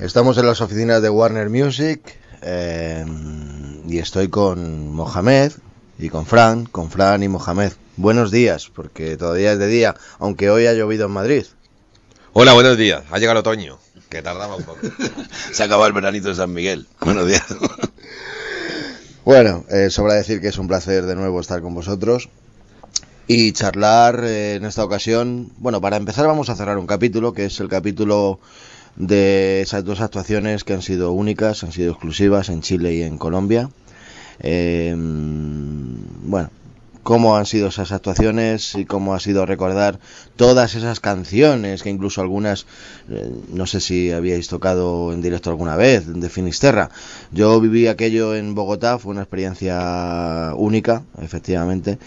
[0.00, 2.00] Estamos en las oficinas de Warner Music
[2.42, 3.04] eh,
[3.88, 5.50] y estoy con Mohamed
[5.98, 7.72] y con Fran, con Fran y Mohamed.
[7.96, 11.46] Buenos días, porque todavía es de día, aunque hoy ha llovido en Madrid.
[12.32, 13.02] Hola, buenos días.
[13.10, 13.78] Ha llegado el otoño,
[14.08, 14.78] que tardaba un poco.
[15.52, 16.86] Se ha acabado el veranito de San Miguel.
[17.00, 17.44] Buenos días.
[19.24, 22.30] Bueno, eh, sobra decir que es un placer de nuevo estar con vosotros
[23.26, 25.52] y charlar eh, en esta ocasión.
[25.58, 28.40] Bueno, para empezar vamos a cerrar un capítulo, que es el capítulo
[28.98, 33.16] de esas dos actuaciones que han sido únicas, han sido exclusivas en Chile y en
[33.16, 33.70] Colombia.
[34.40, 36.50] Eh, bueno,
[37.08, 39.98] cómo han sido esas actuaciones y cómo ha sido recordar
[40.36, 42.66] todas esas canciones que incluso algunas
[43.10, 46.90] eh, no sé si habíais tocado en directo alguna vez de Finisterra.
[47.32, 51.98] Yo viví aquello en Bogotá fue una experiencia única efectivamente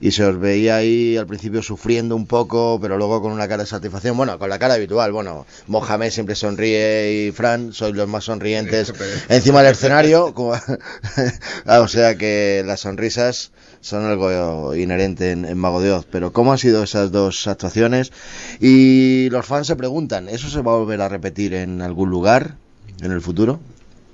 [0.00, 3.62] y se os veía ahí al principio sufriendo un poco pero luego con una cara
[3.62, 8.08] de satisfacción bueno con la cara habitual bueno Mohamed siempre sonríe y Fran sois los
[8.08, 8.92] más sonrientes
[9.28, 10.34] encima del escenario
[11.66, 16.06] o sea que las sonrisas son algo inherente en, Mago de Oz.
[16.10, 18.12] Pero ¿cómo han sido esas dos actuaciones?
[18.60, 22.56] Y los fans se preguntan, ¿eso se va a volver a repetir en algún lugar
[23.00, 23.60] en el futuro?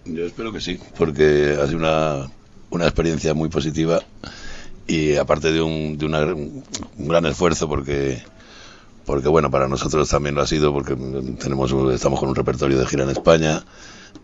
[0.05, 2.31] Yo espero que sí, porque ha sido una,
[2.70, 4.03] una experiencia muy positiva
[4.87, 6.62] y aparte de, un, de un
[6.98, 8.23] gran esfuerzo porque
[9.07, 10.95] porque bueno para nosotros también lo ha sido porque
[11.39, 13.65] tenemos estamos con un repertorio de gira en España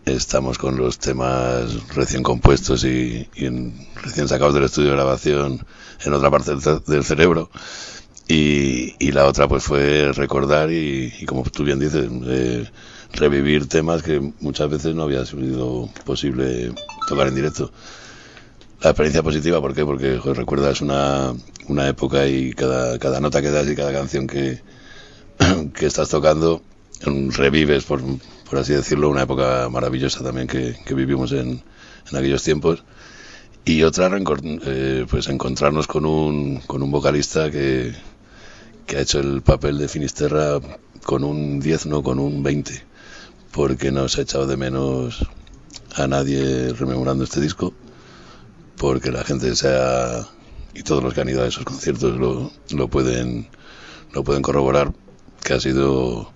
[0.05, 3.27] Estamos con los temas recién compuestos y,
[4.01, 5.65] recién sacados del estudio de grabación
[6.03, 6.53] en otra parte
[6.87, 7.51] del, cerebro.
[8.27, 12.67] Y, la otra pues fue recordar y, como tú bien dices, eh,
[13.13, 16.73] revivir temas que muchas veces no había sido posible
[17.07, 17.71] tocar en directo.
[18.81, 19.85] La experiencia positiva, ¿por qué?
[19.85, 21.33] Porque recuerdas una,
[21.67, 24.61] una época y cada, cada nota que das y cada canción que,
[25.75, 26.63] que estás tocando
[27.05, 28.01] revives, por,
[28.49, 31.61] por así decirlo, una época maravillosa también que, vivimos en,
[32.09, 32.83] en, aquellos tiempos.
[33.63, 34.09] Y otra,
[34.65, 37.93] eh, pues encontrarnos con un, con un vocalista que,
[38.87, 40.59] que ha hecho el papel de Finisterra
[41.03, 42.83] con un 10, no con un 20,
[43.51, 45.27] porque nos ha echado de menos
[45.95, 47.73] a nadie rememorando este disco,
[48.77, 50.27] porque la gente se ha,
[50.73, 53.47] y todos los que han ido a esos conciertos lo, lo pueden
[54.13, 54.93] lo pueden corroborar
[55.43, 56.31] que ha sido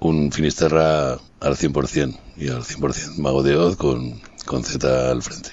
[0.00, 5.50] un Finisterra al 100% y al 100% Mago de Oz con, con Z al frente.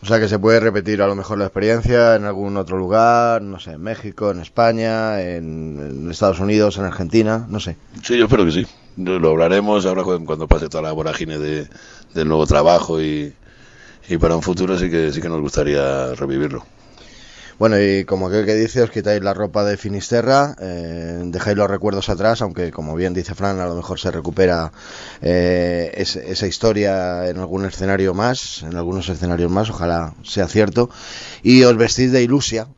[0.00, 3.42] O sea que se puede repetir a lo mejor la experiencia en algún otro lugar,
[3.42, 7.76] no sé, en México, en España, en, Estados Unidos, en Argentina, no sé.
[8.02, 8.66] Sí, yo espero que sí.
[8.96, 11.68] Lo hablaremos ahora cuando pase toda la vorágine de,
[12.14, 13.32] del nuevo trabajo y,
[14.08, 16.64] y para un futuro sí que sí que nos gustaría revivirlo.
[17.58, 22.08] Bueno, y como que dice, os quitáis la ropa de Finisterra, eh, dejáis los recuerdos
[22.08, 24.70] atrás, aunque como bien dice Fran, a lo mejor se recupera
[25.22, 30.88] eh, esa historia en algún escenario más, en algunos escenarios más, ojalá sea cierto,
[31.42, 32.68] y os vestís de ilusia,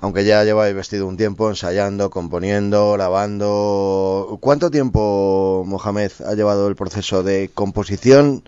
[0.00, 4.38] aunque ya lleváis vestido un tiempo ensayando, componiendo, grabando.
[4.40, 8.42] ¿Cuánto tiempo, Mohamed, ha llevado el proceso de composición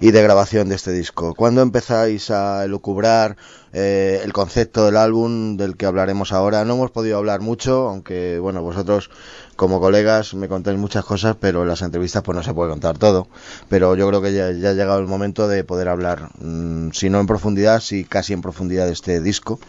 [0.00, 1.34] y de grabación de este disco?
[1.34, 3.36] ¿Cuándo empezáis a elucubrar
[3.72, 6.64] eh, el concepto del álbum del que hablaremos ahora.
[6.64, 9.10] No hemos podido hablar mucho, aunque bueno, vosotros
[9.54, 12.98] como colegas me contáis muchas cosas, pero en las entrevistas pues no se puede contar
[12.98, 13.28] todo.
[13.68, 17.20] Pero yo creo que ya, ha llegado el momento de poder hablar, mm, si no
[17.20, 19.60] en profundidad, si casi en profundidad de este disco,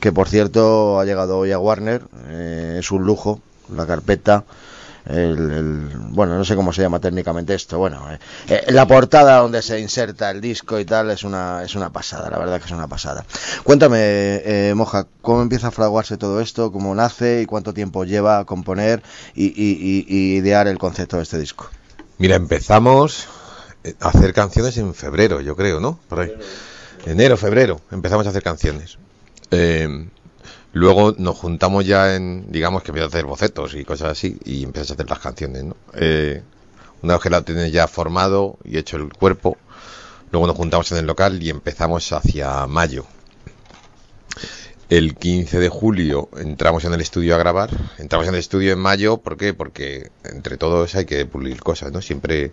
[0.00, 3.40] que por cierto ha llegado hoy a Warner, eh, es un lujo,
[3.74, 4.44] la carpeta
[5.06, 8.18] el, bueno, no sé cómo se llama técnicamente esto, bueno, eh,
[8.48, 12.28] eh, la portada donde se inserta el disco y tal es una, es una pasada,
[12.28, 13.24] la verdad que es una pasada.
[13.62, 16.72] Cuéntame, eh, Moja, ¿cómo empieza a fraguarse todo esto?
[16.72, 19.02] ¿Cómo nace y cuánto tiempo lleva a componer
[19.34, 21.70] y, idear el concepto de este disco?
[22.18, 23.28] Mira, empezamos
[24.00, 25.98] a hacer canciones en febrero, yo creo, ¿no?
[26.08, 26.32] Por ahí.
[27.04, 28.98] Enero, febrero, empezamos a hacer canciones.
[29.50, 30.08] Eh,
[30.76, 34.62] Luego nos juntamos ya en, digamos que empiezo a hacer bocetos y cosas así y
[34.62, 35.74] empiezas a hacer las canciones, ¿no?
[35.94, 36.42] Eh,
[37.00, 39.56] una vez que la tienes ya formado y hecho el cuerpo,
[40.30, 43.06] luego nos juntamos en el local y empezamos hacia mayo.
[44.90, 47.70] El 15 de julio entramos en el estudio a grabar.
[47.96, 49.54] Entramos en el estudio en mayo, ¿por qué?
[49.54, 52.02] Porque entre todos hay que pulir cosas, ¿no?
[52.02, 52.52] Siempre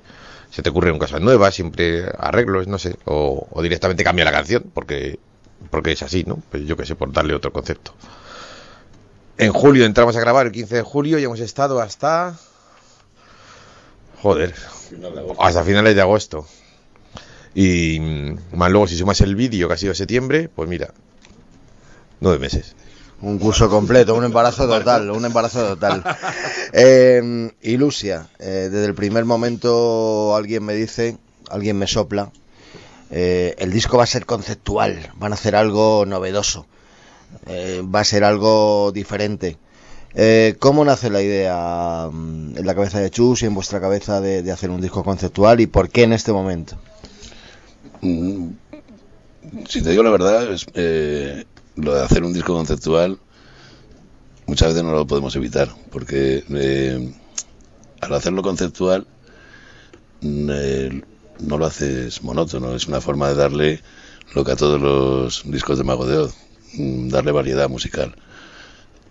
[0.49, 5.19] se te ocurren cosas nuevas, siempre arreglos, no sé, o, directamente cambia la canción, porque,
[5.69, 6.41] porque es así, ¿no?
[6.51, 7.93] Pues yo qué sé, por darle otro concepto.
[9.37, 12.37] En julio entramos a grabar, el 15 de julio, y hemos estado hasta...
[14.21, 14.53] Joder,
[15.39, 16.45] hasta finales de agosto.
[17.55, 17.99] Y
[18.53, 20.93] más luego si sumas el vídeo que ha sido septiembre, pues mira,
[22.19, 22.75] nueve meses.
[23.21, 26.03] Un curso completo, un embarazo total, un embarazo total.
[26.75, 31.19] Eh, Ilusia, eh, desde el primer momento alguien me dice,
[31.51, 32.31] alguien me sopla,
[33.13, 36.65] eh, el disco va a ser conceptual, van a hacer algo novedoso,
[37.47, 39.57] va a ser algo diferente.
[40.59, 44.51] ¿Cómo nace la idea mm, en la cabeza de Chus y en vuestra cabeza de,
[44.51, 46.75] hacer un disco conceptual y por qué en este momento?
[48.01, 48.49] Mm,
[49.67, 50.47] si te digo la verdad,
[51.75, 53.19] lo de hacer un disco conceptual
[54.45, 57.13] muchas veces no lo podemos evitar, porque eh,
[58.01, 59.07] al hacerlo conceptual
[60.21, 61.01] mm, eh,
[61.39, 63.81] no lo haces monótono, es una forma de darle
[64.33, 66.35] lo que a todos los discos de Mago de Oz,
[66.73, 68.15] mm, darle variedad musical.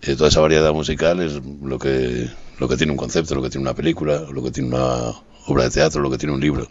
[0.01, 2.29] Eh, toda esa variedad musical es lo que,
[2.59, 5.13] lo que tiene un concepto, lo que tiene una película, lo que tiene una
[5.47, 6.67] obra de teatro, lo que tiene un libro.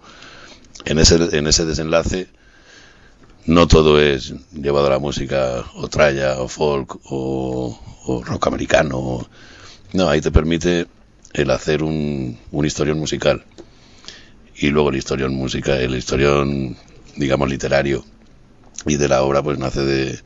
[0.85, 2.29] En ese, en ese desenlace
[3.47, 7.79] no todo es llevado a la música o tralla o folk o,
[8.25, 9.27] rock americano.
[9.93, 10.87] No, ahí te permite
[11.33, 13.45] el hacer un, un historión musical.
[14.63, 16.77] Y luego el historión música, el historión,
[17.17, 18.05] digamos, literario.
[18.87, 20.21] Y de la obra, pues nace de,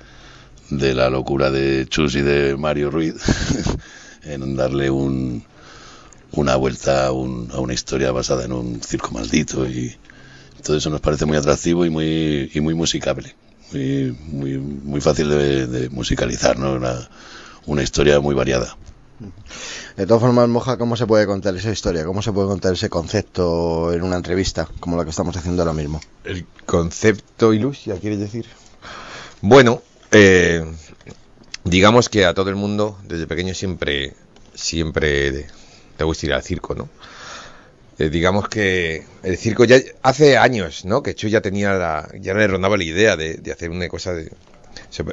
[0.68, 3.14] de la locura de Chus y de Mario Ruiz
[4.24, 5.42] en darle un,
[6.32, 9.96] una vuelta a, un, a una historia basada en un circo maldito y,
[10.62, 13.34] todo eso nos parece muy atractivo y muy, y muy musicable.
[13.72, 16.74] Muy, muy, muy fácil de, musicalizar, ¿no?
[16.74, 17.08] Una,
[17.64, 18.76] una historia muy variada.
[19.96, 22.04] De todas formas, Moja, ¿cómo se puede contar esa historia?
[22.04, 25.72] ¿Cómo se puede contar ese concepto en una entrevista como la que estamos haciendo ahora
[25.72, 26.02] mismo?
[26.22, 28.44] El concepto ilusia, ¿quieres decir?
[29.40, 29.82] Bueno,
[30.12, 30.62] eh,
[31.64, 34.12] digamos que a todo el mundo desde pequeño siempre,
[34.54, 35.46] siempre
[35.96, 36.90] te gusta ir al circo, ¿no?
[37.98, 41.02] Eh, digamos que el circo ya hace años, ¿no?
[41.02, 44.30] Que Chu ya tenía la, ya le rondaba la idea de, hacer una cosa de,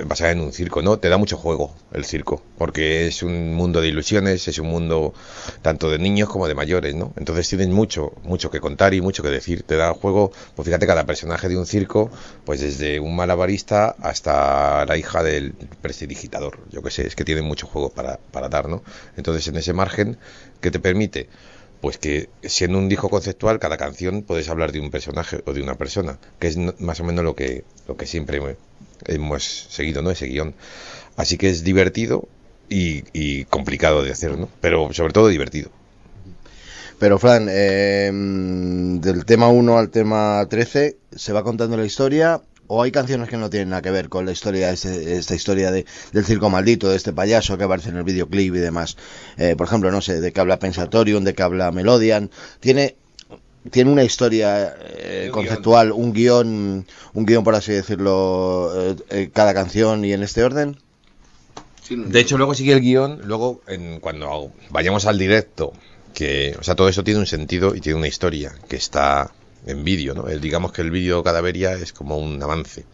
[0.05, 0.97] basada en un circo, ¿no?
[0.99, 5.13] Te da mucho juego el circo, porque es un mundo de ilusiones, es un mundo
[5.61, 7.13] tanto de niños como de mayores, ¿no?
[7.17, 9.63] Entonces tienes mucho, mucho que contar y mucho que decir.
[9.63, 12.11] Te da juego, pues fíjate, cada personaje de un circo,
[12.45, 17.41] pues desde un malabarista hasta la hija del prestidigitador, yo que sé, es que tiene
[17.41, 18.83] mucho juego para, para dar, ¿no?
[19.17, 20.17] Entonces en ese margen
[20.61, 21.29] que te permite
[21.83, 25.61] pues que siendo un disco conceptual, cada canción puedes hablar de un personaje o de
[25.61, 28.39] una persona, que es más o menos lo que, lo que siempre
[29.05, 30.09] hemos seguido, ¿no?
[30.09, 30.53] Ese guion.
[31.17, 32.29] Así que es divertido
[32.69, 34.47] y, complicado de hacer, ¿no?
[34.61, 35.71] Pero sobre todo divertido.
[36.99, 42.81] Pero Fran, eh, del tema 1 al tema 13, se va contando la historia o
[42.81, 45.85] hay canciones que no tienen nada que ver con la historia, este, esta historia de,
[46.11, 48.97] del circo maldito, de este payaso que aparece en el videoclip y demás.
[49.37, 52.29] Eh, por ejemplo, no sé, de qué habla Pensatorium, de qué habla Melodian.
[52.59, 52.95] Tiene
[53.71, 60.03] tiene una historia eh, conceptual, un guion, un guion por así decirlo, eh, cada canción
[60.03, 60.77] y en este orden.
[61.89, 65.73] De hecho, luego sigue el guion, luego en, cuando vayamos al directo,
[66.13, 69.31] que, o sea, todo eso tiene un sentido y tiene una historia que está
[69.65, 70.23] en vídeo, ¿no?
[70.23, 72.85] Digamos que el vídeo cadaveria es como un avance.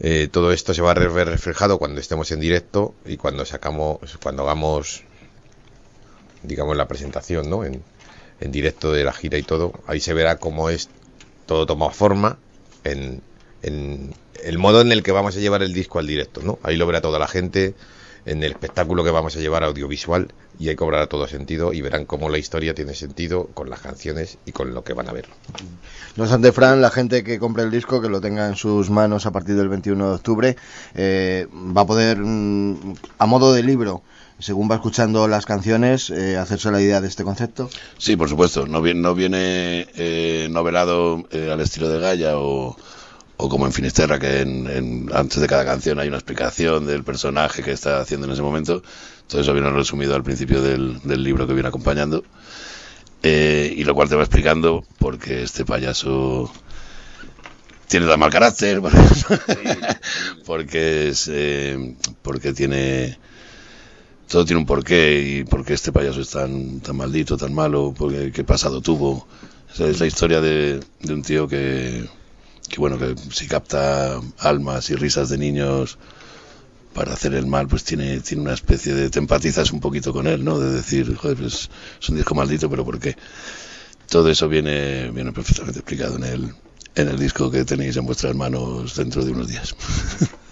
[0.00, 3.98] Eh, todo esto se va a ver reflejado cuando estemos en directo y cuando sacamos,
[4.22, 5.02] cuando hagamos,
[6.42, 7.64] digamos, la presentación, ¿no?
[7.64, 7.82] En,
[8.40, 10.88] en directo de la gira y todo, ahí se verá cómo es
[11.46, 12.38] todo toma forma
[12.84, 13.22] en,
[13.62, 16.58] en el modo en el que vamos a llevar el disco al directo, ¿no?
[16.62, 17.74] Ahí lo verá toda la gente
[18.26, 20.28] en el espectáculo que vamos a llevar audiovisual
[20.58, 24.38] y ahí cobrará todo sentido y verán cómo la historia tiene sentido con las canciones
[24.46, 25.26] y con lo que van a ver.
[26.16, 29.26] No obstante, Fran, la gente que compre el disco, que lo tenga en sus manos
[29.26, 30.56] a partir del 21 de octubre,
[30.94, 34.02] eh, va a poder, mm, a modo de libro,
[34.38, 37.68] según va escuchando las canciones, eh, hacerse la idea de este concepto.
[37.98, 38.66] Sí, por supuesto.
[38.66, 42.76] No viene, no viene eh, novelado al estilo de Gaia o
[43.36, 47.62] o como en Finisterra, que en, antes de cada canción hay una explicación del personaje
[47.62, 48.82] que está haciendo en ese momento.
[49.26, 52.24] Todo eso viene resumido al principio del, libro que viene acompañando.
[53.22, 56.52] Eh, y lo cual te va explicando porque este payaso
[57.88, 58.82] tiene tan mal carácter,
[60.46, 63.18] porque es eh, porque tiene
[64.28, 68.30] todo tiene un porqué y porque este payaso es tan tan maldito, tan malo, porque
[68.30, 69.26] qué pasado tuvo.
[69.78, 72.06] es la historia de un tío que
[72.68, 75.98] que bueno, que si capta almas y risas de niños
[76.92, 79.10] para hacer el mal, pues tiene, tiene una especie de...
[79.10, 80.58] te empatizas un poquito con él, ¿no?
[80.58, 81.68] De decir, joder, pues
[82.00, 83.16] es un disco maldito, pero ¿por qué?
[84.08, 86.54] Todo eso viene, viene perfectamente explicado en el,
[86.94, 89.74] en el disco que tenéis en vuestras manos dentro de unos días.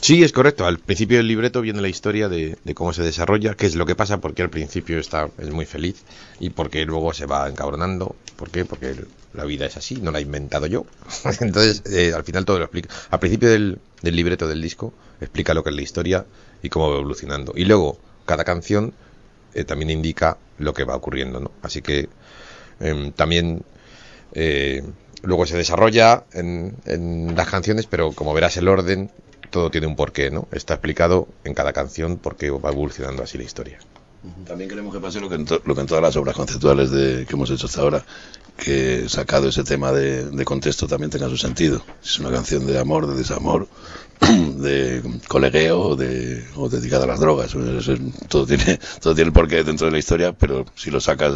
[0.00, 0.64] Sí, es correcto.
[0.66, 3.94] Al principio del libreto viene la historia de, cómo se desarrolla, qué es lo que
[3.94, 6.02] pasa, porque al principio está es muy feliz
[6.38, 8.16] y porque luego se va encabronando.
[8.36, 8.64] ¿Por qué?
[8.64, 8.94] Porque
[9.34, 10.86] la vida es así, no la he inventado yo.
[11.40, 12.88] Entonces, eh, al final todo lo explica.
[13.10, 16.24] Al principio del, libreto del disco explica lo que es la historia
[16.62, 17.52] y cómo va evolucionando.
[17.54, 18.94] Y luego, cada canción
[19.54, 21.50] eh, también indica lo que va ocurriendo, ¿no?
[21.62, 22.08] Así que
[22.80, 23.62] em, también
[24.32, 24.82] eh,
[25.22, 29.10] luego se desarrolla en, en, las canciones, pero como verás el orden
[29.50, 30.48] todo tiene un porqué, ¿no?
[30.52, 33.78] Está explicado en cada canción por qué va evolucionando así la historia.
[34.46, 37.24] También queremos que pase lo que en, lo que en todas las obras conceptuales de,
[37.26, 38.04] que hemos hecho hasta ahora,
[38.58, 41.82] que sacado ese tema de, contexto también tenga su sentido.
[42.02, 43.66] Si es una canción de amor, de desamor,
[44.20, 47.56] de colegueo o, de, o dedicada a las drogas.
[48.28, 51.32] todo, tiene, todo tiene el porqué dentro de la historia, pero si lo sacas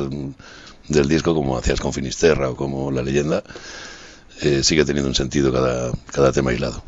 [0.89, 3.43] del disco como hacías con Finisterra o como La leyenda,
[4.43, 6.83] eh, sigue teniendo un sentido cada, cada tema aislado.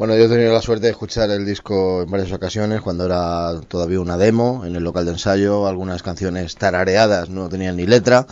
[0.00, 3.60] Bueno, yo he tenido la suerte de escuchar el disco en varias ocasiones, cuando era
[3.68, 8.26] todavía una demo, en el local de ensayo, algunas canciones tarareadas, no tenían ni letra.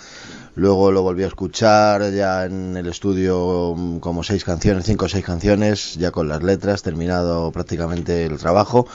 [0.55, 5.09] Luego lo volví a escuchar ya en el estudio mm, como seis canciones, cinco o
[5.11, 8.87] seis canciones, ya con las letras, terminado prácticamente el trabajo.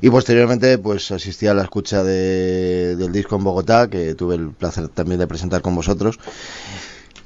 [0.00, 4.88] Y posteriormente pues asistí a la escucha del disco en Bogotá, que tuve el placer
[4.88, 6.18] también de presentar con vosotros.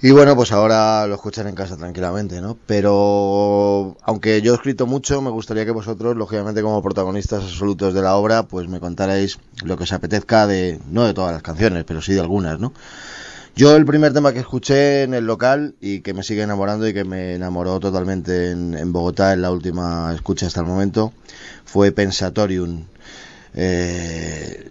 [0.03, 2.57] Y bueno, pues ahora lo escuchan en casa tranquilamente, ¿no?
[2.67, 8.01] Pero aunque yo he escrito mucho, me gustaría que vosotros, lógicamente como protagonistas absolutos de
[8.01, 11.85] la obra, pues me contarais lo que os apetezca de, no de todas las canciones,
[11.85, 12.73] pero sí de algunas, ¿no?
[13.55, 16.95] Yo el primer tema que escuché en el local y que me sigue enamorando y
[16.95, 21.13] que me enamoró totalmente en, en Bogotá en la última escucha hasta el momento
[21.67, 22.85] fue Pensatorium.
[23.55, 24.71] Eh,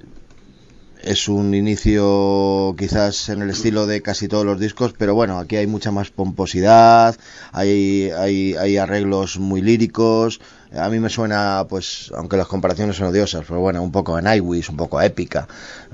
[1.01, 5.55] es un inicio quizás en el estilo de casi todos los discos, pero bueno, aquí
[5.55, 7.15] hay mucha más pomposidad,
[7.51, 10.41] hay, hay, hay arreglos muy líricos.
[10.71, 14.21] A mí me suena, pues, aunque las comparaciones son odiosas, pero bueno, un poco a
[14.21, 15.47] Nightwish, un poco épica,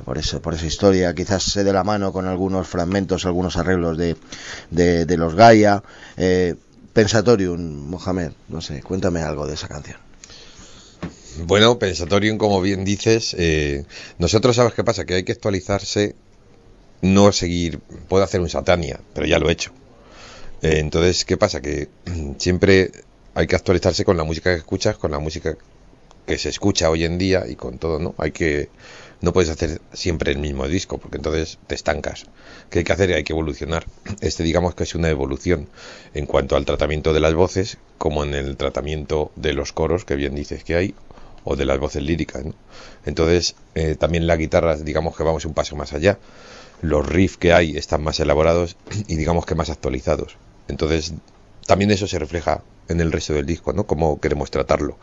[0.03, 1.13] por eso, por esa historia.
[1.13, 4.17] Quizás se dé la mano con algunos fragmentos, algunos arreglos de,
[4.71, 5.81] de, los Gaia.
[6.17, 6.55] Eh,
[6.91, 9.97] Pensatorium, Mohamed, no sé, cuéntame algo de esa canción.
[11.37, 13.83] Bueno, Pensatorium, como bien dices, eh,
[14.19, 16.15] nosotros sabes qué pasa, que hay que actualizarse,
[17.01, 19.71] no seguir, puedo hacer un Satania, pero ya lo he hecho.
[20.61, 21.61] Eh, entonces, ¿qué pasa?
[21.61, 21.89] Que
[22.37, 22.91] siempre
[23.33, 25.57] hay que actualizarse con la música que escuchas, con la música
[26.25, 28.15] que se escucha hoy en día y con todo, ¿no?
[28.17, 28.69] Hay que,
[29.19, 32.27] no puedes hacer siempre el mismo disco, porque entonces te estancas.
[32.69, 33.13] ¿Qué hay que hacer?
[33.13, 33.85] Hay que evolucionar.
[34.21, 35.67] Este digamos que es una evolución
[36.13, 40.15] en cuanto al tratamiento de las voces, como en el tratamiento de los coros, que
[40.15, 40.95] bien dices que hay,
[41.45, 42.43] o de las voces líricas.
[43.05, 46.19] Entonces, eh, también la guitarra, digamos que vamos un paso más allá.
[46.81, 48.75] Los riffs que hay están más elaborados
[49.07, 50.35] y digamos que más actualizados.
[50.67, 51.13] Entonces,
[51.65, 53.85] también eso se refleja en el resto del disco, ¿no?
[53.85, 54.97] Cómo queremos tratarlo.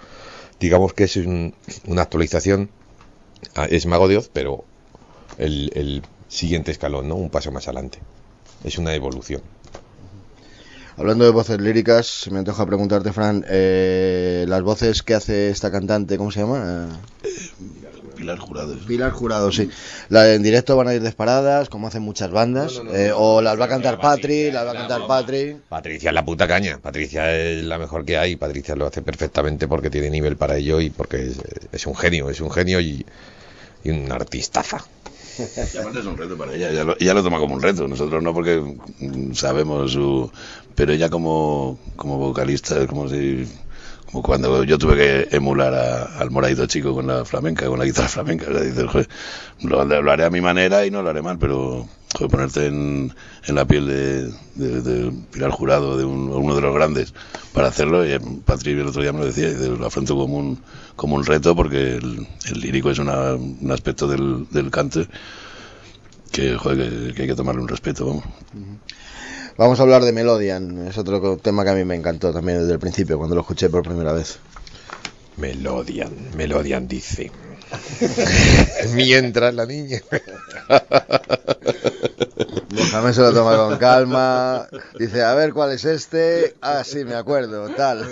[0.60, 2.70] Digamos que es una actualización,
[3.54, 4.64] ah, es Mago de Oz, pero
[5.38, 7.16] el, el siguiente escalón, ¿no?
[7.16, 7.98] Un paso más adelante.
[8.64, 9.42] Es una evolución.
[10.96, 16.18] Hablando de voces líricas, me antoja preguntarte, Fran, eh, las voces que hace esta cantante,
[16.18, 16.88] ¿cómo se llama?
[18.14, 18.76] Pilar Jurado.
[18.86, 19.70] Pilar Jurado, sí.
[20.10, 22.80] La, en directo van a ir disparadas, como hacen muchas bandas.
[22.92, 25.56] Eh, o las va a cantar Patri, las va a cantar Patri.
[25.68, 26.78] Patricia es la puta caña.
[26.78, 28.36] Patricia es la mejor que hay.
[28.36, 31.32] Patricia lo hace perfectamente porque tiene nivel para ello y porque
[31.72, 33.04] es, un genio, es un genio y,
[33.82, 34.84] y un artistaza.
[35.38, 38.34] Y aparte es un reto para ella, ella lo, toma como un reto, nosotros no
[38.34, 38.62] porque
[39.34, 40.30] sabemos su...
[40.74, 43.46] Pero ella como, como vocalista, como si
[44.20, 48.46] cuando yo tuve que emular al moradito chico con la flamenca, con la guitarra flamenca.
[49.60, 51.88] lo, haré a mi manera y no lo haré mal, pero
[52.30, 53.14] ponerte en,
[53.48, 57.14] la piel de, de, Pilar Jurado, de uno de los grandes,
[57.54, 60.58] para hacerlo, y Patrick el otro día me lo decía, y lo afronto como un,
[60.94, 65.08] como un reto porque el, lírico es una, un aspecto del, del cante
[66.30, 68.06] que, joder, que, hay que tomarle un respeto.
[68.06, 68.24] Vamos.
[69.58, 72.72] Vamos a hablar de Melodian, es otro tema que a mí me encantó también desde
[72.72, 74.38] el principio, cuando lo escuché por primera vez.
[75.36, 77.30] Melodian, Melodian dice.
[78.94, 80.00] Mientras la niña.
[82.92, 84.68] Mohamed se lo toma con calma.
[84.98, 86.54] Dice, a ver cuál es este.
[86.62, 88.06] Ah, sí, me acuerdo, tal.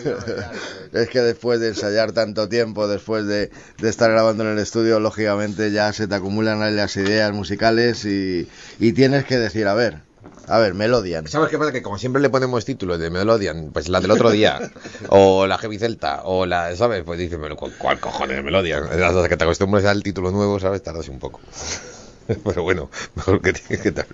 [0.93, 5.01] es que después de ensayar tanto tiempo, después de, de, estar grabando en el estudio,
[5.01, 10.10] lógicamente ya se te acumulan las ideas musicales y, y tienes que decir, a ver,
[10.49, 11.27] A ver, Melodian.
[11.29, 11.73] ¿Sabes qué pasa?
[11.73, 14.59] Que como siempre le ponemos títulos de Melodian, pues la del otro día,
[15.09, 17.05] o la Heavy Celta, o la, ¿sabes?
[17.05, 18.83] Pues dices, ¿cuál, cuál cojones de Melodian?
[18.85, 20.83] Hasta que te acostumbres al título nuevo, ¿sabes?
[20.83, 21.41] Tardas un poco.
[22.45, 24.07] Pero bueno, mejor que que tal.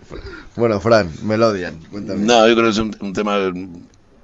[0.57, 2.25] Bueno, Fran, Melodian, cuéntame.
[2.25, 3.39] No, yo creo que es un, un tema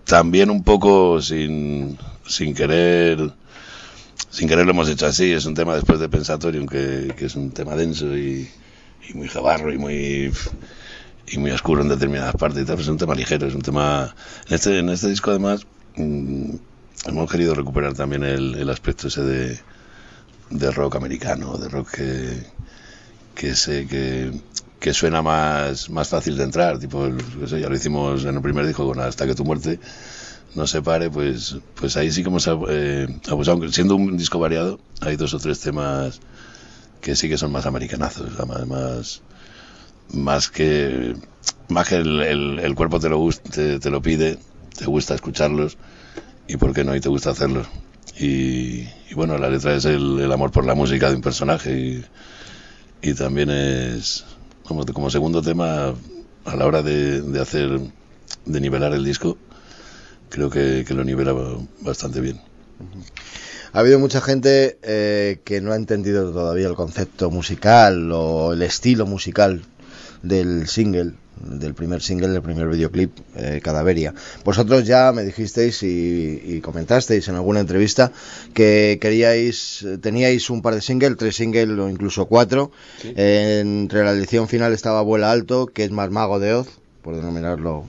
[0.05, 3.33] también un poco sin, sin querer
[4.31, 7.37] sin querer lo hemos hecho así, es un tema después de Pensatorium que, que es
[7.37, 8.49] un tema denso y,
[9.09, 10.33] y muy jabarro y muy
[11.27, 14.15] y muy oscuro en determinadas partes y tal, es un tema ligero, es un tema...
[14.49, 16.55] En este, en este disco además mm,
[17.07, 19.61] hemos querido recuperar también el, el aspecto ese de,
[20.51, 22.47] de rock americano, de rock que,
[23.35, 27.09] que, se, que, suena más, más fácil de entrar, tipo,
[27.47, 29.81] ya lo hicimos en el primer disco con Hasta que tu muerte
[30.55, 34.39] no se pare, pues, pues ahí sí que hemos eh, abusado, aunque siendo un disco
[34.39, 36.21] variado, hay dos o tres temas
[37.01, 39.23] que sí que son más americanazos, más, más,
[40.13, 41.15] más que
[41.69, 44.39] más que el, el- cuerpo te lo te, te lo pide,
[44.79, 45.79] te gusta escucharlos
[46.49, 47.69] y por qué no y te gusta hacerlos.
[48.19, 51.73] Y, y bueno, la letra es el, el amor por la música de un personaje
[51.79, 52.05] y,
[53.11, 54.25] y también es
[54.63, 55.95] como, como segundo tema
[56.45, 57.81] a la hora de, de hacer
[58.45, 59.39] de nivelar el disco
[60.31, 61.35] creo que, que lo nivela
[61.83, 62.41] bastante bien.
[63.73, 68.63] Ha habido mucha gente eh, que no ha entendido todavía el concepto musical o el
[68.63, 69.67] estilo musical
[70.23, 74.15] del single, del primer single, del primer videoclip, eh, Cadaveria.
[74.45, 78.13] Vosotros ya me dijisteis y, y comentasteis en alguna entrevista
[78.55, 82.71] que queríais, teníais un par de singles, tres singles o incluso cuatro.
[83.05, 86.69] Eh, entre la edición final estaba Vuela Alto, que es más Mago de Oz,
[87.03, 87.85] por denominarlo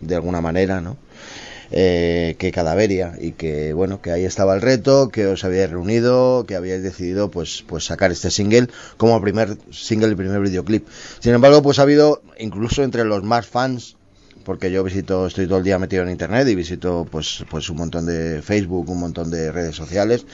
[0.00, 0.96] de alguna manera, ¿no?
[1.70, 6.44] Eh, que Cadaveria y que bueno que ahí estaba el reto que os habíais reunido
[6.46, 10.86] que habíais decidido pues pues sacar este single como primer single y primer videoclip.
[11.20, 13.97] Sin embargo pues ha habido incluso entre los más fans
[14.48, 17.76] porque yo visito estoy todo el día metido en internet y visito pues pues un
[17.76, 20.24] montón de Facebook un montón de redes sociales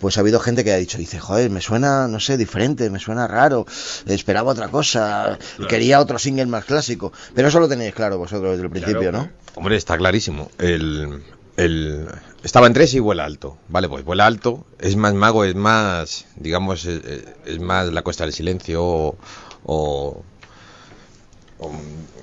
[0.00, 2.98] pues ha habido gente que ha dicho dice joder me suena no sé diferente me
[2.98, 3.66] suena raro
[4.06, 8.64] esperaba otra cosa quería otro single más clásico pero eso lo tenéis claro vosotros desde
[8.64, 9.18] el principio Claro.
[9.18, 10.50] no Hombre, está clarísimo.
[10.58, 11.22] El,
[11.56, 12.06] el,
[12.42, 13.58] estaba en tres y vuela alto.
[13.68, 14.64] Vale, pues vuela alto.
[14.78, 17.02] Es más mago, es más, digamos, es,
[17.44, 19.16] es más la costa del silencio
[19.64, 20.22] o,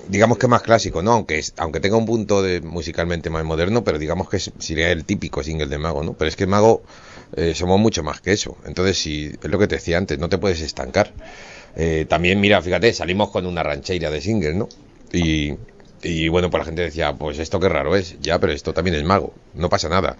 [0.08, 1.12] digamos que más clásico, ¿no?
[1.12, 5.42] Aunque aunque tenga un punto de musicalmente más moderno, pero digamos que sería el típico
[5.42, 6.14] single de mago, ¿no?
[6.14, 6.82] Pero es que mago
[7.36, 8.56] eh, somos mucho más que eso.
[8.66, 11.12] Entonces, si es lo que te decía antes, no te puedes estancar.
[11.76, 14.68] Eh, también, mira, fíjate, salimos con una rancheira de single, ¿no?
[15.12, 15.54] Y,
[16.02, 18.96] y bueno, pues la gente decía, pues esto qué raro es, ya, pero esto también
[18.96, 20.16] es mago, no pasa nada.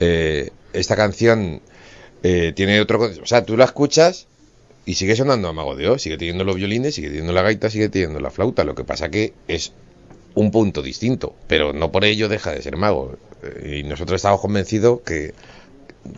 [0.00, 1.62] Eh, esta canción
[2.20, 3.00] tiene otro...
[3.00, 4.26] O sea, tú la escuchas
[4.86, 7.70] y sigue sonando a Mago de Oz, sigue teniendo los violines, sigue teniendo la gaita,
[7.70, 9.72] sigue teniendo la flauta, lo que pasa que es
[10.34, 13.16] un punto distinto, pero no por ello deja de ser mago.
[13.42, 15.34] Eh, Y nosotros estamos convencidos que,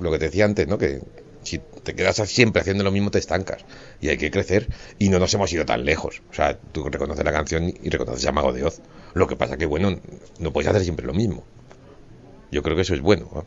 [0.01, 0.79] lo que te decía antes, ¿no?
[0.79, 1.01] Que
[1.42, 3.64] si te quedas siempre haciendo lo mismo te estancas
[4.01, 4.68] y hay que crecer
[4.99, 6.23] y no nos hemos ido tan lejos.
[6.31, 8.81] O sea, tú reconoces la canción y reconoces a Mago de Oz.
[9.14, 9.99] Lo que pasa que, bueno,
[10.38, 11.42] no puedes hacer siempre lo mismo.
[12.53, 13.29] Yo creo que eso es bueno.
[13.35, 13.44] ¿no?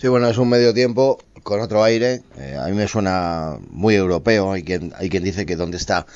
[0.00, 2.22] Sí, bueno, es un medio tiempo con otro aire.
[2.38, 4.52] Eh, a mí me suena muy europeo.
[4.52, 6.06] Hay quien, hay quien dice que dónde está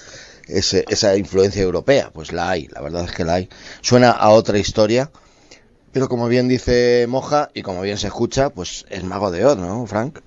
[0.48, 2.10] ese- esa influencia europea.
[2.12, 3.48] Pues la hay, la verdad es que la hay.
[3.80, 5.10] Suena a otra historia.
[5.92, 9.56] Pero como bien dice Moja y como bien se escucha, pues es mago de Oz,
[9.58, 10.20] ¿no, Frank?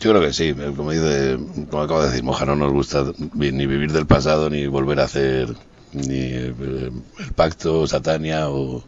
[0.00, 1.38] Yo creo que sí, eh, como, dice,
[1.70, 5.04] como acabo de decir Moja, no nos gusta ni vivir del pasado ni volver a
[5.04, 5.48] hacer
[5.92, 8.82] ni eh, el pacto, Satania o,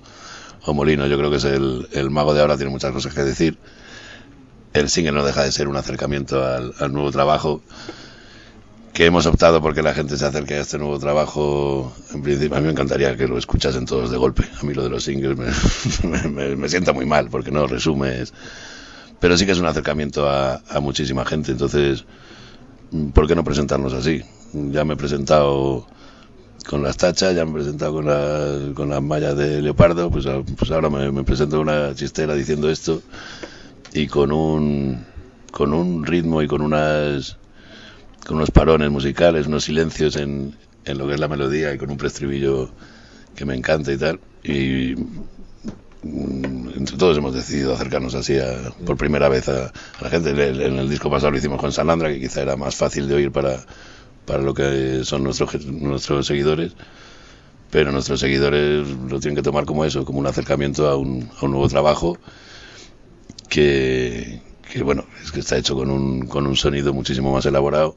[0.74, 1.06] Molino.
[1.06, 3.58] Yo creo que es el mago de ahora, tiene muchas cosas que decir.
[4.74, 7.62] El single no deja de ser un acercamiento al, nuevo trabajo
[8.92, 11.92] que hemos optado porque la gente se acerque a este nuevo trabajo.
[12.12, 14.44] En principio, a mí me encantaría que lo escuchasen todos de golpe.
[14.60, 18.32] A mí lo de los singles me, sienta muy mal porque no resumes
[19.20, 22.04] pero sí que es un acercamiento a, muchísima gente, entonces,
[23.14, 24.22] ¿por qué no presentarnos así?
[24.52, 25.86] Ya me he presentado
[26.68, 30.26] con las tachas, ya me he presentado con, la- con las mallas de leopardo, pues,
[30.58, 33.02] pues ahora me, presento una chistera diciendo esto
[33.94, 35.06] y con un,
[35.52, 37.38] con un ritmo y con unas
[38.26, 41.90] con unos parones musicales, unos silencios en, en lo que es la melodía y con
[41.90, 42.74] un preestribillo
[43.36, 44.20] que me encanta y tal.
[44.44, 44.94] Y
[46.02, 50.30] mm, entre todos hemos decidido acercarnos así a- por primera vez a, a la gente.
[50.30, 53.32] En el, disco pasado lo hicimos con Salandra, que quizá era más fácil de oír
[53.32, 53.64] para,
[54.26, 56.74] para lo que son nuestros, nuestros seguidores.
[57.70, 61.44] Pero nuestros seguidores lo tienen que tomar como eso, como un acercamiento a un, a
[61.44, 62.18] un nuevo trabajo
[63.54, 64.40] que,
[64.72, 67.96] que, bueno, es que está hecho con un, con un sonido muchísimo más elaborado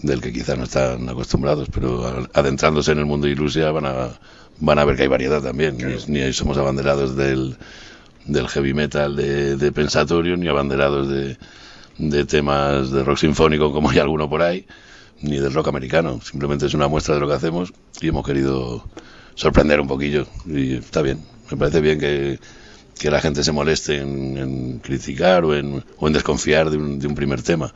[0.00, 4.20] del que quizás no están acostumbrados, pero adentrándose en el mundo de Ilusia van a,
[4.60, 5.76] van a ver que hay variedad también.
[5.76, 7.56] Ni, ni somos abanderados del,
[8.26, 11.36] del heavy metal de, de Pensatorio, ni abanderados de,
[11.98, 14.66] de temas de rock sinfónico como hay alguno por ahí,
[15.20, 16.20] ni del rock americano.
[16.22, 18.84] Simplemente es una muestra de lo que hacemos y hemos querido
[19.34, 20.28] sorprender un poquillo.
[20.46, 21.18] Y está bien.
[21.50, 22.38] Me parece bien que,
[22.98, 27.06] que la gente se moleste en, criticar o en, o en desconfiar de un, de
[27.06, 27.72] un primer tema.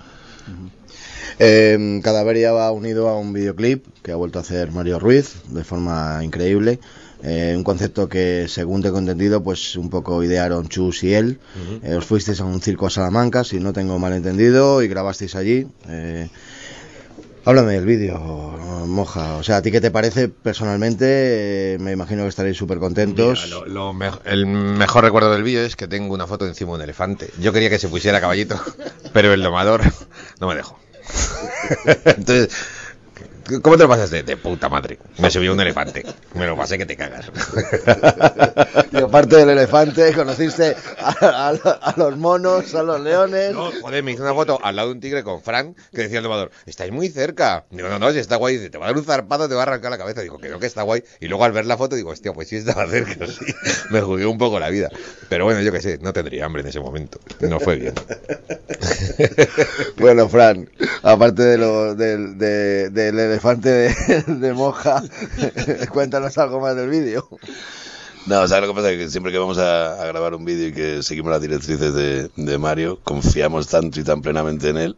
[1.38, 5.64] Eh, Cadaveria va unido a un videoclip que ha vuelto a hacer Mario Ruiz de
[5.64, 6.80] forma increíble.
[7.22, 11.38] Eh, un concepto que, según tengo entendido, pues un poco idearon Chus y él.
[11.56, 11.90] Uh -huh.
[11.90, 15.34] eh, os fuisteis a un circo a Salamanca, si no tengo mal entendido, y grabasteis
[15.34, 15.66] allí.
[15.88, 16.28] Eh,
[17.48, 18.18] háblame del vídeo,
[18.86, 19.36] Moja.
[19.36, 21.06] O sea, ¿a ti qué te parece personalmente?
[21.74, 23.48] Eh, me imagino que estaréis súper contentos.
[23.48, 23.94] Lo, lo
[24.26, 27.30] el mejor recuerdo del vídeo es que tengo una foto encima de un elefante.
[27.40, 28.60] Yo quería que se pusiera caballito,
[29.14, 29.80] pero el domador
[30.40, 30.78] no me dejó.
[32.04, 32.50] Entonces,
[33.62, 34.22] ¿cómo te lo pasaste?
[34.22, 34.98] De puta madre.
[35.18, 36.04] Me subió un elefante.
[36.34, 37.26] Me lo pasé que te cagas.
[38.92, 43.52] y aparte del elefante, conociste a, a, a, los monos, a los leones.
[43.52, 46.18] No, joder, me hice una foto al lado de un tigre con Frank que decía
[46.18, 47.64] el domador, estáis muy cerca.
[47.70, 48.56] Digo, no, no, si está guay.
[48.56, 50.20] Dice, te va a dar un zarpazo, te va a arrancar la cabeza.
[50.20, 51.02] Digo, que no, que está guay.
[51.20, 53.26] Y luego al ver la foto, digo, hostia, pues sí estaba cerca.
[53.38, 53.44] Sí.
[53.90, 54.88] Me jugué un poco la vida.
[55.28, 57.20] Pero bueno, yo qué sé, no tendría hambre en ese momento.
[57.40, 57.94] No fue bien.
[59.96, 60.68] bueno, Fran,
[61.02, 65.02] aparte de lo, del, de, del elefante de, de Moja,
[65.92, 67.28] cuéntanos algo más del vídeo.
[68.26, 70.68] No, o sea, lo que pasa es que siempre que vamos a, grabar un vídeo
[70.68, 74.96] y que seguimos las directrices de, Mario, confiamos tanto y tan plenamente en él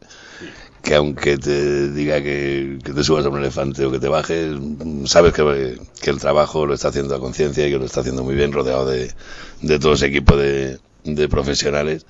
[0.82, 4.56] que aunque te diga que, te subas a un elefante o que te bajes,
[5.04, 5.78] sabes que,
[6.10, 8.86] el trabajo lo está haciendo a conciencia y que lo está haciendo muy bien, rodeado
[8.86, 9.12] de,
[9.78, 12.06] todo ese equipo de profesionales.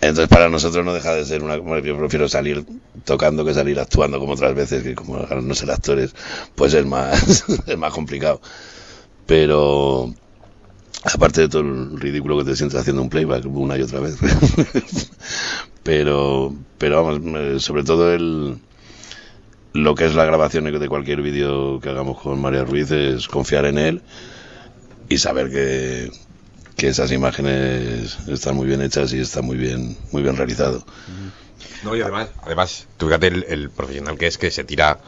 [0.00, 1.56] Entonces para nosotros no deja de ser una...
[1.80, 2.64] Yo prefiero salir
[3.04, 6.14] tocando que salir actuando como otras veces, que como no ser actores,
[6.54, 8.40] pues es más, es más complicado.
[9.26, 10.12] Pero
[11.04, 14.16] aparte de todo el ridículo que te sientes haciendo un playback una y otra vez.
[15.82, 18.58] pero, pero vamos, sobre todo el,
[19.74, 23.66] lo que es la grabación de cualquier vídeo que hagamos con María Ruiz es confiar
[23.66, 24.02] en él
[25.08, 26.10] y saber que,
[26.76, 30.84] que esas imágenes están muy bien hechas y está muy bien, muy bien realizado.
[31.82, 35.00] No, y además, además, tú fíjate el, el profesional que es que se tira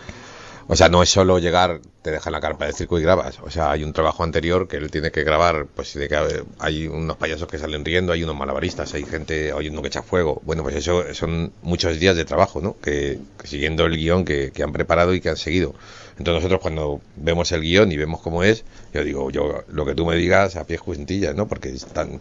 [0.68, 3.38] o sea, no es solo llegar, te dejan la carpa del circo y grabas.
[3.40, 6.16] O sea, hay un trabajo anterior que él tiene que grabar, pues de que
[6.59, 10.02] hay unos payasos que salen riendo, hay unos malabaristas, hay gente, hay uno que echa
[10.02, 10.42] fuego.
[10.44, 12.76] Bueno, pues eso son muchos días de trabajo, ¿no?
[12.81, 15.72] Que, siguiendo el guion que, han preparado y que han seguido.
[16.18, 19.94] Entonces nosotros cuando vemos el guion y vemos cómo es, yo digo, yo lo que
[19.94, 21.46] tú me digas a pies juntillas, ¿no?
[21.46, 22.20] Porque están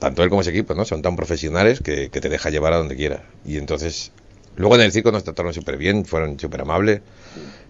[0.00, 0.84] tanto él como ese equipo, ¿no?
[0.84, 3.20] Son tan profesionales que, que te deja llevar a donde quieras.
[3.44, 4.10] Y entonces
[4.56, 7.00] Luego en el circo nos trataron súper bien, fueron súper amables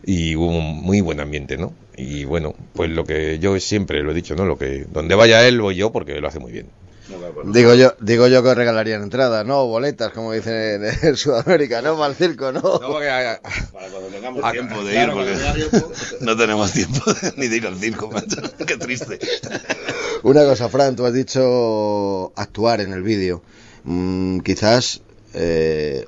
[0.04, 1.74] y hubo un muy buen ambiente, ¿no?
[1.96, 4.44] Y bueno, pues lo que yo siempre lo he dicho, ¿no?
[4.44, 6.68] Lo que donde vaya él voy yo porque lo hace muy bien.
[7.44, 9.64] Digo yo, digo yo que regalarían entradas, ¿no?
[9.66, 11.96] Boletas, como dicen en, en Sudamérica, ¿no?
[11.96, 12.60] Para el circo, ¿no?
[12.60, 13.40] no porque, a,
[13.72, 17.00] para cuando tengamos a, tiempo de claro, ir, porque no tenemos tiempo
[17.36, 18.42] ni de ir al circo, macho.
[18.66, 19.20] Qué triste.
[20.24, 23.42] Una cosa, Fran, tú has dicho actuar en el vídeo.
[23.84, 25.00] Mm, quizás
[25.34, 26.06] eh,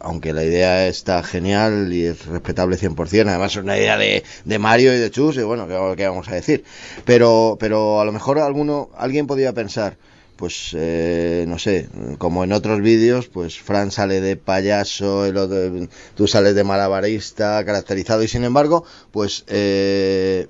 [0.00, 4.94] aunque la idea está genial y es respetable 100%, además es una idea de, Mario
[4.94, 6.64] y de Chus, y bueno, ¿qué, ¿qué, vamos a decir?
[7.04, 9.96] Pero, pero a lo mejor alguno, alguien podría pensar,
[10.36, 15.88] pues eh, no sé, como en otros vídeos, pues Fran sale de payaso, el otro,
[16.14, 20.46] tú sales de malabarista, caracterizado, y sin embargo, pues eh,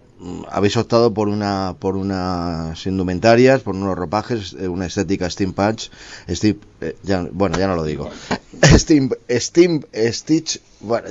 [0.50, 5.80] habéis optado por una por unas indumentarias, por unos ropajes, una estética steampunk,
[6.28, 8.10] steam, eh, ya, bueno, ya no lo digo.
[8.64, 11.08] Steam, steam, Stitch, bueno,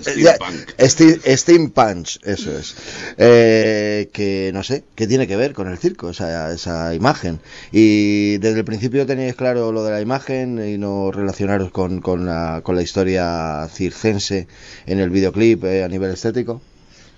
[0.00, 0.70] steampunk.
[0.80, 2.76] Steam, steampunk, eso es.
[3.16, 7.40] Eh, que no sé, ¿qué tiene que ver con el circo, esa, esa imagen?
[7.72, 12.26] Y desde el principio teníais claro lo de la imagen y no relacionaros con, con,
[12.26, 14.46] la, con la historia circense
[14.86, 16.60] en el videoclip eh, a nivel estético.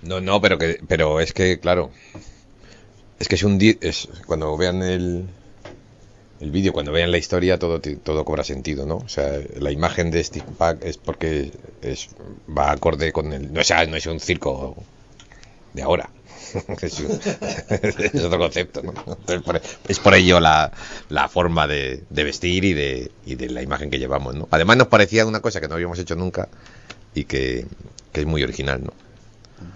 [0.03, 1.91] No, no, pero que, pero es que, claro,
[3.19, 5.25] es que es un es cuando vean el
[6.41, 8.97] el vídeo, cuando vean la historia, todo todo cobra sentido, ¿no?
[8.97, 11.51] O sea, la imagen de Steve Pack es porque
[11.83, 12.09] es
[12.49, 14.75] va acorde con el, no, no es un circo
[15.73, 16.09] de ahora.
[16.81, 16.99] es,
[17.69, 18.93] es, otro concepto, ¿no?
[18.93, 20.71] Por, es por ello la,
[21.09, 24.47] la forma de, de, vestir y de, y de la imagen que llevamos, ¿no?
[24.49, 26.49] Además nos parecía una cosa que no habíamos hecho nunca
[27.13, 27.67] y que,
[28.11, 28.93] que es muy original, ¿no?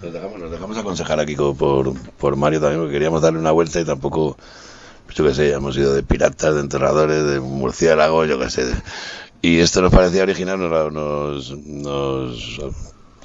[0.02, 3.80] Nos dejamos, nos dejamos aconsejar aquí por, por Mario también, porque queríamos darle una vuelta
[3.80, 4.36] y tampoco,
[5.14, 8.64] yo qué sé, hemos ido de piratas, de enterradores, de murciélagos, yo qué sé.
[9.42, 12.60] Y esto nos parecía original, nos, nos,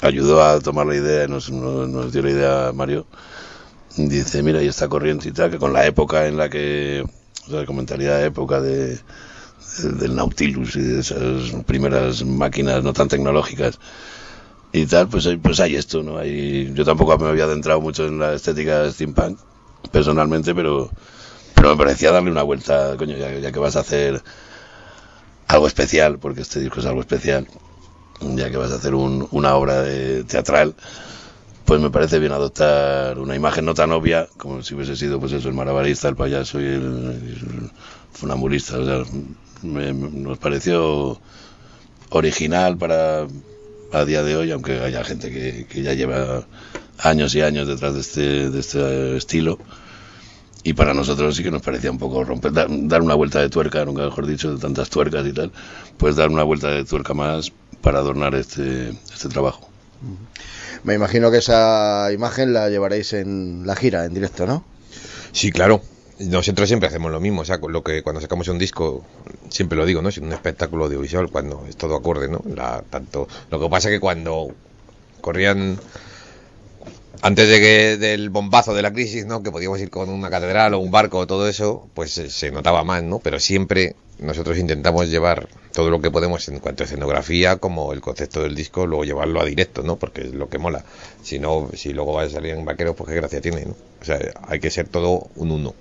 [0.02, 3.06] ayudó a tomar la idea, nos, nos, dio la idea Mario.
[3.98, 7.04] Dice, mira, y esta corriente que con la época en la que,
[7.48, 9.00] o sea, con mentalidad de época de,
[9.84, 13.80] del Nautilus y de esas primeras máquinas no tan tecnológicas
[14.74, 16.24] y tal, pues, pues hay esto, ¿no?
[16.24, 19.38] Yo tampoco me había adentrado mucho en la estética steampunk,
[19.92, 20.90] personalmente, pero,
[21.56, 24.22] pero me parecía darle una vuelta, coño, ya, que vas a hacer
[25.48, 27.48] algo especial, porque este disco es algo especial,
[28.22, 30.76] ya que vas a hacer una obra de teatral,
[31.66, 35.34] pues me parece bien adoptar una imagen no tan obvia, como si hubiese sido, pues
[35.34, 37.72] eso, el marabarista, el payaso y el,
[38.14, 39.04] funambulista, o sea,
[39.64, 41.20] nos pareció
[42.10, 43.28] original para
[43.92, 46.46] a día de hoy, aunque haya gente que, que ya lleva
[47.00, 49.60] años y años detrás de este, de este estilo.
[50.64, 53.84] Y para nosotros sí que nos parecía un poco romper, dar, una vuelta de tuerca,
[53.84, 55.52] nunca mejor dicho, de tantas tuercas y tal,
[55.98, 57.52] pues dar una vuelta de tuerca más
[57.82, 59.68] para adornar este, este trabajo.
[60.84, 64.64] Me imagino que esa imagen la llevaréis en la gira, en directo, ¿no?
[65.32, 65.82] Sí, claro.
[66.28, 69.04] Nosotros siempre hacemos lo mismo, o sea, lo que cuando sacamos un disco,
[69.50, 70.10] siempre lo digo, ¿no?
[70.10, 72.42] Es un espectáculo audiovisual cuando es todo acorde, ¿no?
[72.56, 74.50] La, tanto, lo que pasa es que cuando
[75.22, 75.80] corrían
[77.22, 79.44] antes de que del bombazo de la crisis, ¿no?
[79.44, 82.84] Que podíamos ir con una catedral o un barco o todo eso, pues se notaba
[82.84, 83.20] más, ¿no?
[83.20, 88.02] Pero siempre nosotros intentamos llevar todo lo que podemos en cuanto a escenografía, como el
[88.02, 89.98] concepto del disco, luego llevarlo a directo, ¿no?
[89.98, 90.84] Porque es lo que mola.
[91.24, 93.76] Si no, si luego va a salir en vaqueros, pues qué gracia tiene, ¿no?
[94.02, 95.76] O sea, hay que ser todo un uno.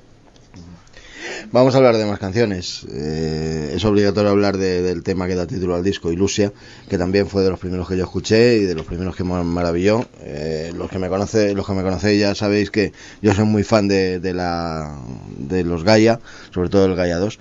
[1.53, 2.87] Vamos a hablar de más canciones.
[2.93, 6.53] Eh, es obligatorio hablar del tema que da título al disco, Ilusia,
[6.89, 9.43] que también fue de los primeros que yo escuché y de los primeros que me
[9.43, 10.07] maravilló.
[10.21, 13.65] Eh, los que me conoce, los que me conocéis ya sabéis que yo soy muy
[13.65, 14.21] fan de,
[15.65, 16.21] los Gaia,
[16.55, 17.39] sobre todo el Gaia 2.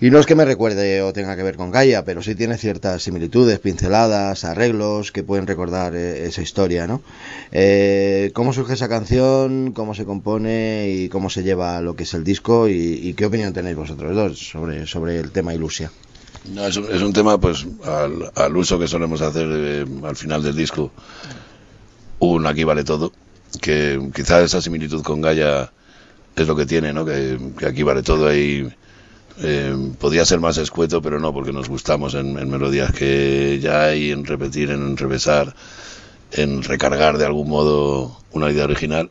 [0.00, 2.56] Y no es que me recuerde o tenga que ver con Gaia, pero sí tiene
[2.56, 7.02] ciertas similitudes, pinceladas, arreglos que pueden recordar eh, esa historia, ¿no?
[8.32, 9.72] ¿Cómo surge esa canción?
[9.72, 12.68] ¿Cómo se compone y cómo se lleva lo que es el disco?
[12.68, 15.90] ¿Y qué opinión tenéis vosotros dos sobre, sobre el tema Ilusia?
[16.54, 20.14] No, es, un, es un tema pues al, al, uso que solemos hacer eh, al
[20.14, 20.92] final del disco.
[22.20, 23.12] Un aquí vale todo,
[23.60, 25.72] que quizás esa similitud con Gaia
[26.36, 27.04] es lo que tiene, ¿no?
[27.04, 28.72] Que, aquí vale todo ahí.
[29.40, 33.86] Eh, podría ser más escueto, pero no, porque nos gustamos en, en, melodías que ya
[33.86, 35.56] hay, en repetir, en revesar,
[36.30, 39.10] en recargar de algún modo una idea original.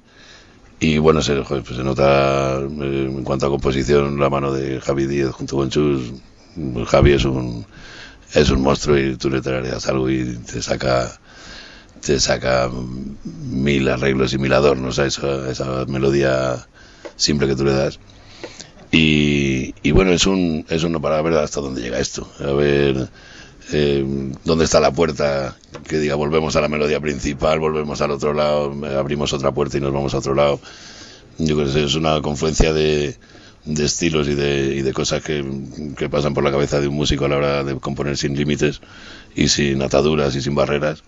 [0.80, 5.08] Y bueno, se, pues se nota eh, en cuanto a composición la mano de Javi
[5.08, 6.14] Díaz junto con Chus.
[6.88, 7.66] Javi es un,
[8.34, 11.20] es un monstruo y tú le traerías algo y te saca
[12.02, 12.70] te saca
[13.24, 16.68] mil arreglos y mil adornos a esa, esa melodía
[17.16, 18.00] simple que tú le das.
[18.92, 22.30] Y, y bueno, es un, es uno para ver hasta dónde llega esto.
[22.40, 23.10] A ver
[23.72, 24.06] eh,
[24.46, 25.56] dónde está la puerta
[25.88, 29.82] que diga volvemos a la melodía principal, volvemos al otro lado, abrimos otra puerta y
[29.82, 30.60] nos vamos a otro lado.
[31.38, 33.16] Yo creo que es una confluencia de,
[33.68, 35.44] de estilos y de, y de cosas que,
[36.10, 38.82] pasan por la cabeza de un músico a la hora de componer sin límites
[39.36, 41.04] y sin ataduras y sin barreras,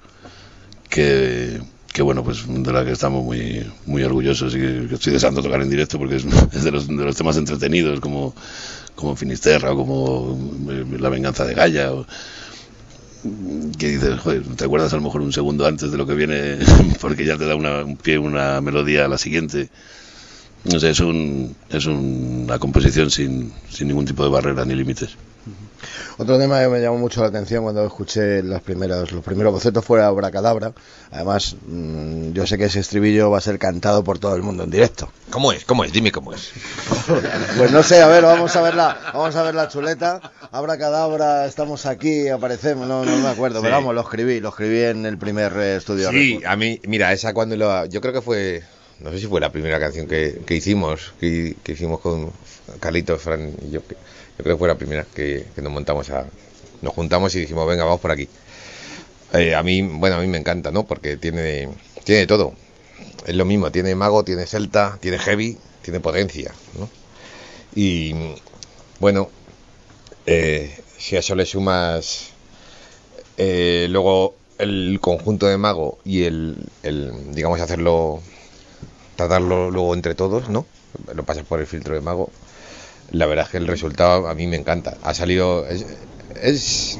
[0.89, 5.41] que, que bueno, pues de la que estamos muy, muy orgullosos y que, estoy deseando
[5.41, 8.36] tocar en directo porque es, es de, los, de los temas entretenidos como,
[8.95, 11.93] como Finisterra o como eh, La venganza de Gaia.
[11.93, 12.06] O,
[13.77, 14.19] que dices,
[14.55, 16.58] te acuerdas a lo mejor un segundo antes de lo que viene
[17.01, 19.69] porque ya te da una, un pie, una melodía a la siguiente.
[20.65, 25.17] No sé, es, un, es una composición sin, sin ningún tipo de barreras ni límites.
[26.18, 29.84] Otro tema que me llamó mucho la atención cuando escuché las primeras, los primeros bocetos
[29.84, 30.74] fue Abracadabra.
[31.12, 34.63] Además, mmm, yo sé que ese estribillo va a ser cantado por todo el mundo
[34.63, 35.12] en directo.
[35.30, 35.65] ¿Cómo es?
[35.65, 35.92] ¿Cómo es?
[35.92, 36.52] Dime cómo es.
[37.58, 40.22] pues no sé, a ver, vamos a ver la, vamos a ver la chuleta.
[40.52, 43.63] Abracadabra, estamos aquí, aparecemos, no, no me acuerdo, sí.
[43.63, 46.10] pero vamos, lo escribí, lo escribí en el primer eh, estudio.
[46.10, 48.63] Sí, a mí, mira, esa cuando lo, yo creo que fue,
[49.00, 52.32] no sé si fue la primera canción que, que hicimos, que, que, hicimos con
[52.80, 53.82] Carlitos, Fran y yo.
[53.86, 54.00] Que, yo
[54.43, 56.25] creo que fue la primera que, que, nos montamos a
[56.82, 58.28] nos juntamos y dijimos venga vamos por aquí
[59.34, 61.69] eh, a mí bueno a mí me encanta no porque tiene
[62.04, 62.54] tiene todo.
[63.28, 66.89] Es lo mismo tiene mago tiene celta tiene heavy tiene potencia no
[67.75, 68.13] y
[68.99, 69.30] bueno
[70.25, 72.30] eh, si a eso le sumas
[73.38, 78.21] eh, luego el conjunto de mago y el, el digamos hacerlo
[79.15, 80.65] tratarlo luego entre todos no
[81.13, 82.32] lo pasas por el filtro de mago
[83.12, 84.98] la verdad es que el resultado a mí me encanta.
[85.02, 85.67] Ha salido.
[85.67, 85.86] Es,
[86.41, 87.00] es,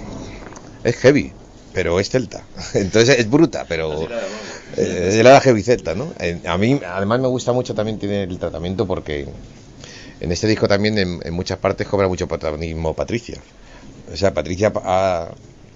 [0.84, 1.34] es heavy,
[1.74, 2.44] pero es celta.
[2.74, 4.08] Entonces es bruta, pero.
[4.78, 6.14] Es de la heavy celta, ¿no?
[6.46, 9.28] A mí, además, me gusta mucho también tiene el tratamiento porque
[10.20, 13.40] en este disco también en, en muchas partes cobra mucho protagonismo Patricia.
[14.12, 14.72] O sea, Patricia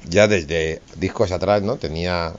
[0.10, 1.78] ya desde discos atrás, ¿no?
[1.78, 2.34] Tenía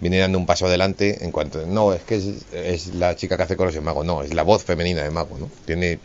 [0.00, 2.16] viene dando un paso adelante en cuanto no es que
[2.52, 5.38] es, la chica que hace coros en mago no es la voz femenina de mago
[5.38, 5.98] no tiene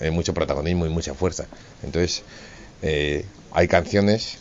[0.00, 1.46] eh, mucho protagonismo y mucha fuerza.
[1.82, 2.22] Entonces
[2.82, 4.38] eh, hay canciones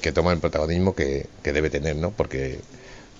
[0.00, 2.58] que toman el protagonismo que, que, debe tener no porque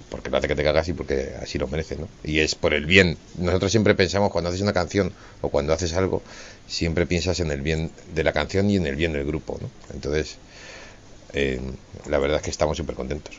[0.09, 2.75] porque no hace que te cagas y porque así lo merece no y es por
[2.75, 3.17] el bien.
[3.39, 6.23] Nosotros siempre pensamos cuando haces una canción o cuando haces algo
[6.67, 9.71] siempre piensas en el bien de la canción y en el bien del grupo no
[9.93, 10.37] entonces
[11.33, 11.61] eh,
[12.09, 13.37] la verdad es que estamos súper contentos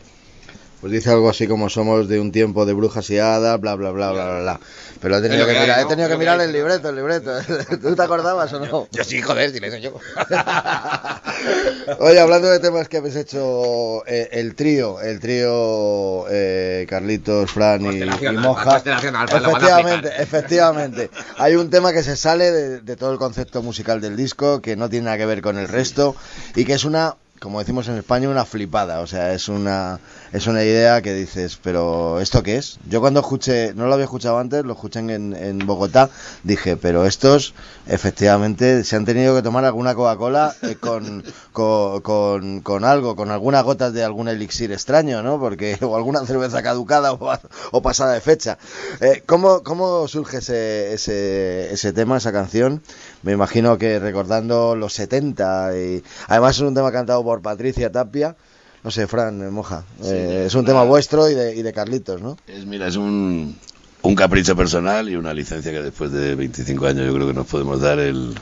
[0.81, 3.91] pues dice algo así como somos de un tiempo de brujas y hadas, bla, bla,
[3.91, 4.59] bla, bla, bla, bla.
[4.99, 7.31] Pero he tenido que, mirar, he tenido que mirar el libreto, el libreto.
[7.81, 8.87] ¿Tú te acordabas o no?
[8.91, 9.93] Yo sí, joder, dile eso yo.
[11.99, 17.85] Oye, hablando de temas que habéis hecho, eh, el trío, el trío eh, Carlitos, Fran
[17.85, 18.77] y, y Moja.
[18.77, 21.09] Efectivamente, efectivamente.
[21.37, 24.75] Hay un tema que se sale de, de todo el concepto musical del disco, que
[24.75, 26.15] no tiene nada que ver con el resto,
[26.55, 28.99] y que es una como decimos en España, una flipada.
[28.99, 29.99] O sea, es una,
[30.31, 32.77] es una idea que dices, pero ¿esto qué es?
[32.87, 36.11] Yo cuando escuché, no lo había escuchado antes, lo escuché en, en Bogotá,
[36.43, 37.55] dije, pero estos
[37.87, 43.63] efectivamente se han tenido que tomar alguna Coca-Cola eh, con, con, con, algo, con algunas
[43.63, 45.39] gotas de algún elixir extraño, ¿no?
[45.39, 48.59] Porque, o alguna cerveza caducada o, pasada de fecha.
[48.99, 52.83] Eh, ¿cómo, ¿Cómo surge ese, ese, ese tema, esa canción?
[53.23, 58.35] Me imagino que recordando los 70 y además es un tema cantado por Patricia Tapia.
[58.83, 59.83] No sé, Fran, moja.
[60.03, 62.35] Eh, es un tema vuestro y de, y de Carlitos, ¿no?
[62.47, 63.55] Es, mira, es un,
[64.01, 67.45] un capricho personal y una licencia que después de 25 años yo creo que nos
[67.45, 68.33] podemos dar el,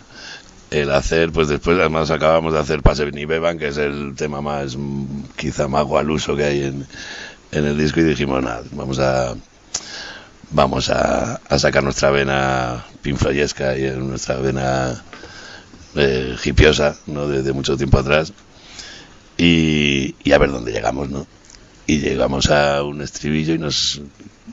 [0.72, 4.42] el hacer, pues después además acabamos de hacer Pase ni Beban, que es el tema
[4.42, 4.78] más
[5.36, 6.88] quizá más gualuso que hay en,
[7.52, 9.36] en el disco y dijimos, nada, vamos a
[10.52, 15.04] vamos a, a sacar nuestra vena pinflayesca y nuestra vena
[15.96, 17.28] eh, hipiosa, ¿no?
[17.28, 18.34] De, mucho tiempo atrás
[19.38, 21.28] y, y a ver dónde llegamos, ¿no?
[21.88, 24.02] Y llegamos a un estribillo y nos,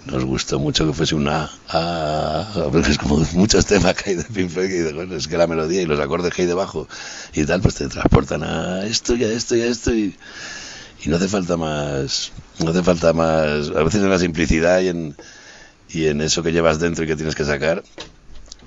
[0.07, 4.25] nos gustó mucho que fuese una a, porque es como muchos temas que hay de
[4.25, 6.89] Pink Floyd y es que la melodía y los acordes que hay debajo
[7.35, 10.17] y tal pues te transportan a esto y a esto y a esto y,
[11.05, 14.89] y no hace falta más no hace falta más a veces en la simplicidad y
[14.89, 15.17] en
[15.89, 17.83] y en eso que llevas dentro y que tienes que sacar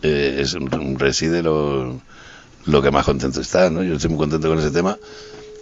[0.01, 0.55] eh, es
[0.97, 2.01] reside lo,
[2.65, 3.83] lo que más contento está ¿no?
[3.83, 4.97] yo estoy muy contento con ese tema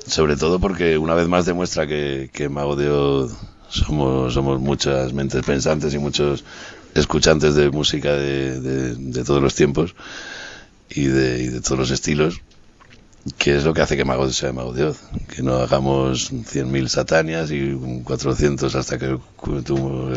[0.06, 3.34] sobre todo porque una vez más demuestra que, que Mago de Oz
[3.70, 6.44] somos, somos muchas mentes pensantes y muchos
[6.96, 9.96] escuchantes de música de, de, todos los tiempos
[10.90, 12.42] y de, y de, todos los estilos,
[13.38, 15.00] que es lo que hace que Mago sea Mago de Oz.
[15.34, 19.18] Que no hagamos 100.000 satanias y 400 hasta que,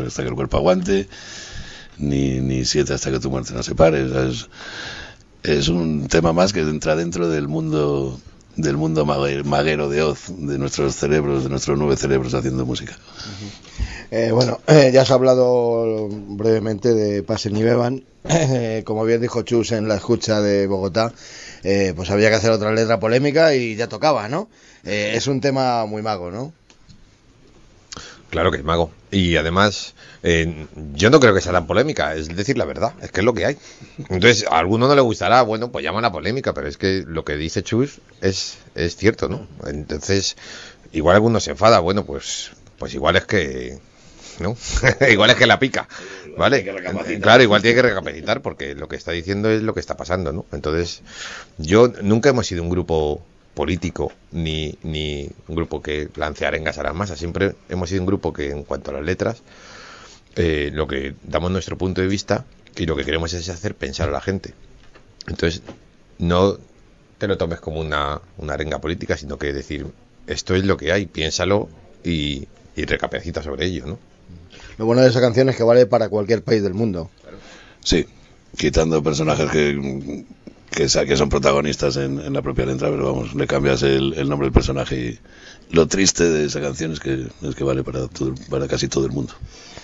[0.06, 1.08] hasta que el cuerpo aguante,
[1.98, 4.04] ni, ni 7 hasta que tu muerte no se pare.
[4.28, 4.48] Es,
[5.42, 8.20] es un tema más que entra dentro del mundo
[8.56, 12.96] del mundo maguero de Oz, de nuestros cerebros, de nuestros nueve cerebros haciendo música.
[14.10, 18.04] Eh, bueno, eh, ya has hablado brevemente de Pasen y Beban.
[18.22, 21.10] Eh, como bien dijo Chus en la escucha de Bogotá,
[21.62, 24.48] pues había que hacer otra letra polémica y ya tocaba, ¿no?
[24.84, 26.52] es un tema muy mago, ¿no?
[28.30, 28.92] Claro que es mago.
[29.10, 33.10] Y además, eh, yo no creo que sea tan polémica, es decir la verdad, es
[33.10, 33.56] que es lo que hay.
[34.08, 37.24] Entonces, a alguno no le gustará, bueno, pues llama la polémica, pero es que lo
[37.24, 39.48] que dice Chus es, es cierto, ¿no?
[39.66, 40.36] Entonces,
[40.92, 43.80] igual alguno se enfada, bueno, pues, pues igual es que,
[44.40, 44.56] ¿no?
[45.10, 45.88] igual es que la pica,
[46.36, 46.64] ¿vale?
[47.20, 50.32] Claro, igual tiene que recapacitar porque lo que está diciendo es lo que está pasando,
[50.32, 50.46] ¿no?
[50.52, 51.02] Entonces,
[51.58, 53.22] yo nunca hemos sido un grupo
[53.54, 57.18] político ni, ni un grupo que lance arengas a las masas.
[57.18, 59.42] Siempre hemos sido un grupo que, en cuanto a las letras,
[60.36, 62.44] eh, lo que damos nuestro punto de vista
[62.76, 64.54] y lo que queremos es hacer pensar a la gente.
[65.26, 65.62] Entonces,
[66.18, 66.58] no
[67.18, 69.86] te lo tomes como una, una arenga política, sino que decir,
[70.26, 71.68] esto es lo que hay, piénsalo
[72.02, 73.98] y, y recapacita sobre ello, ¿no?
[74.78, 77.10] Lo bueno de esa canción es que vale para cualquier país del mundo.
[77.82, 78.06] Sí,
[78.56, 80.24] quitando personajes que
[80.70, 84.52] que, que son protagonistas en, la propia letra, pero vamos, le cambias el, nombre del
[84.52, 85.18] personaje y
[85.74, 88.06] lo triste de esa canción es que, es que vale para,
[88.48, 89.34] para casi todo el mundo.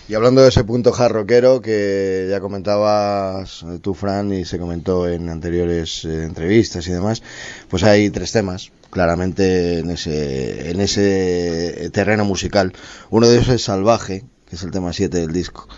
[0.08, 5.28] Y hablando de ese punto jarroquero que ya comentabas tú, Fran, y se comentó en
[5.28, 7.22] anteriores eh, entrevistas y demás,
[7.68, 12.72] pues hay tres temas claramente en ese, en ese terreno musical.
[13.10, 15.68] Uno de ellos es Salvaje, que es el tema 7 del disco.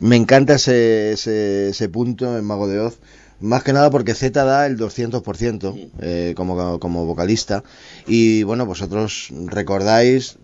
[0.00, 2.98] Me encanta ese, ese, ese punto en Mago de Oz
[3.42, 7.64] más que nada porque Z da el 200% eh, como, como vocalista.
[8.06, 10.38] Y bueno, vosotros recordáis,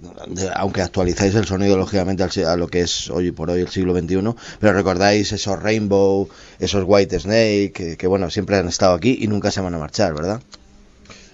[0.55, 4.35] aunque actualizáis el sonido lógicamente a lo que es hoy por hoy el siglo XXI,
[4.59, 6.29] pero recordáis esos Rainbow,
[6.59, 10.15] esos White Snake, que, bueno, siempre han estado aquí y nunca se van a marchar,
[10.15, 10.43] ¿verdad?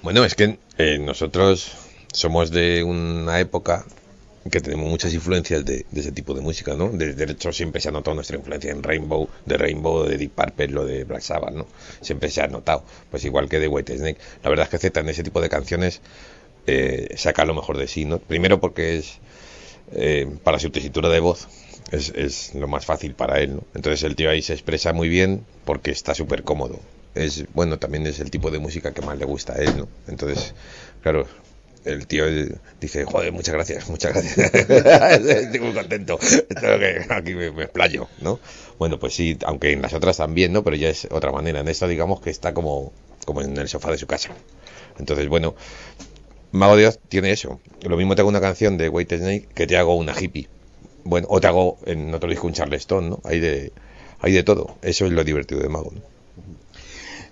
[0.03, 1.73] Bueno, es que eh, nosotros
[2.13, 3.87] somos de una época
[4.51, 6.91] que tenemos muchas influencias de, ese tipo de música, ¿no?
[6.91, 10.69] De, hecho, siempre se ha notado nuestra influencia en Rainbow, de Rainbow, de Deep Purple,
[10.69, 11.67] lo de Black Sabbath, ¿no?
[12.01, 14.19] Siempre se ha notado, pues igual que de White Snake.
[14.43, 16.03] La verdad es que Z en ese tipo de canciones
[16.67, 18.19] eh, saca lo mejor de sí, ¿no?
[18.19, 19.19] Primero porque es,
[19.93, 21.49] eh, para su tesitura de voz,
[21.91, 23.65] es, es, lo más fácil para él, ¿no?
[23.75, 26.81] Entonces el tío ahí se expresa muy bien porque está súper cómodo.
[27.15, 29.89] Es, bueno, también es el tipo de música que más le gusta a él, ¿no?
[30.09, 30.55] Entonces,
[31.01, 31.27] claro,
[31.85, 32.25] el tío
[32.81, 34.55] dice, joder, muchas gracias, muchas gracias.
[34.55, 36.19] Estoy muy contento.
[37.11, 38.41] aquí me, explayo, ¿no?
[38.79, 40.65] Bueno, pues sí, aunque en las otras también, ¿no?
[40.65, 41.61] Pero ya es otra manera.
[41.61, 42.93] En esta, digamos que está como,
[43.25, 44.31] como en el sofá de su casa.
[44.99, 45.55] Entonces, bueno,
[46.53, 47.61] Mago Dios tiene eso.
[47.83, 50.49] Lo mismo te hago una canción de White Snake que te hago una hippie.
[51.05, 53.21] Bueno, o te hago en otro disco un Charleston, ¿no?
[53.25, 53.73] Hay de,
[54.21, 54.77] hay de todo.
[54.81, 55.93] Eso es lo divertido de Mago.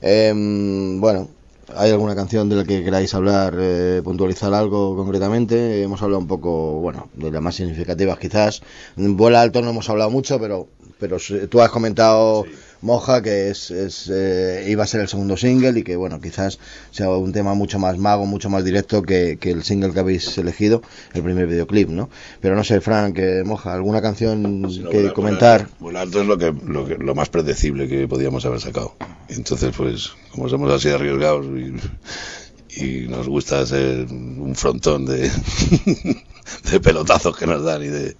[0.00, 1.30] Em, bueno,
[1.74, 5.82] ¿Hay alguna canción de la que queráis hablar, eh, puntualizar algo concretamente?
[5.82, 8.62] Hemos hablado un poco, bueno, de las más significativas quizás.
[8.96, 12.44] Vuela alto no hemos hablado mucho, pero, pero tú has comentado...
[12.82, 13.70] Moja, que es,
[14.10, 16.58] eh, iba a ser el segundo single y que, bueno, quizás
[16.90, 20.82] sea un tema mucho más mago, mucho más directo que, el single que habéis elegido,
[21.14, 22.10] el primer videoclip, ¿no?
[22.40, 25.68] Pero no sé, Frank, eh, Moja, ¿alguna canción que comentar?
[25.78, 28.96] Bueno, alto es lo, que, lo, que, lo más predecible que podíamos haber sacado.
[29.28, 35.30] Entonces, pues, como somos así arriesgados y, y nos gusta hacer un frontón de,
[36.70, 38.16] de pelotazos que nos dan y de...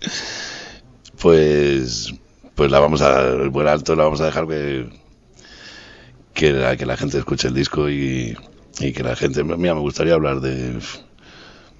[1.21, 2.13] Pues
[2.63, 4.89] pues la vamos a, el buen alto la vamos a dejar que,
[6.33, 8.37] que, la, gente escuche el disco y,
[8.79, 10.79] y que la gente, mira, me gustaría hablar de,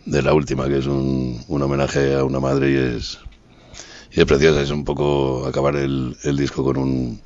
[0.07, 3.21] de la última, que es un, un homenaje a una madre y es,
[4.11, 7.21] y es preciosa, es un poco acabar el, el disco con un,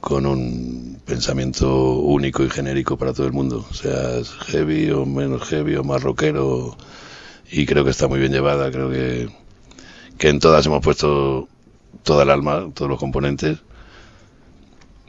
[0.00, 5.42] con un pensamiento único y genérico para todo el mundo, o sea, heavy o menos
[5.48, 6.76] heavy o más rockero,
[7.50, 9.28] y creo que está muy bien llevada, creo que,
[10.16, 11.48] que en todas hemos puesto
[12.02, 13.58] toda el alma, todos los componentes,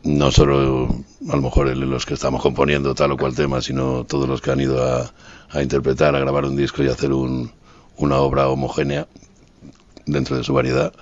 [0.04, 0.88] no solo
[1.30, 4.52] a lo mejor los que estamos componiendo tal o cual tema, sino todos los que
[4.52, 5.14] han ido a,
[5.50, 7.52] a interpretar, a grabar un disco y hacer un,
[7.98, 9.08] una obra homogénea
[10.06, 10.94] dentro de su variedad,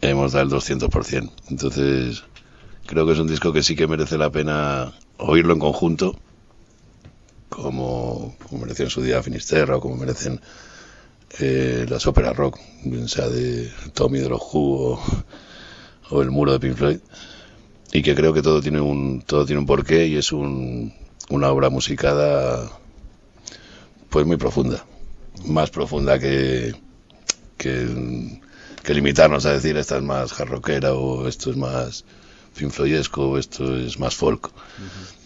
[0.00, 1.30] hemos dado el 200%.
[1.50, 2.24] Entonces,
[2.86, 6.16] creo que es un disco que sí que merece la pena oírlo en conjunto,
[7.48, 10.40] como, como mereció en su día Finisterra o como merecen
[11.38, 14.98] eh, las óperas rock, bien sea de Tommy de los Who
[16.10, 16.98] o, El Muro de Pink Floyd,
[17.92, 20.92] y que creo que todo tiene un, todo tiene un porqué y es un,
[21.28, 22.70] una obra musicada
[24.08, 24.84] pues muy profunda,
[25.44, 26.74] más profunda que,
[27.58, 28.40] que,
[28.82, 32.04] que limitarnos a decir esta es más jarroquera o esto es más
[32.56, 34.50] Pink Floydesco o esto es más folk.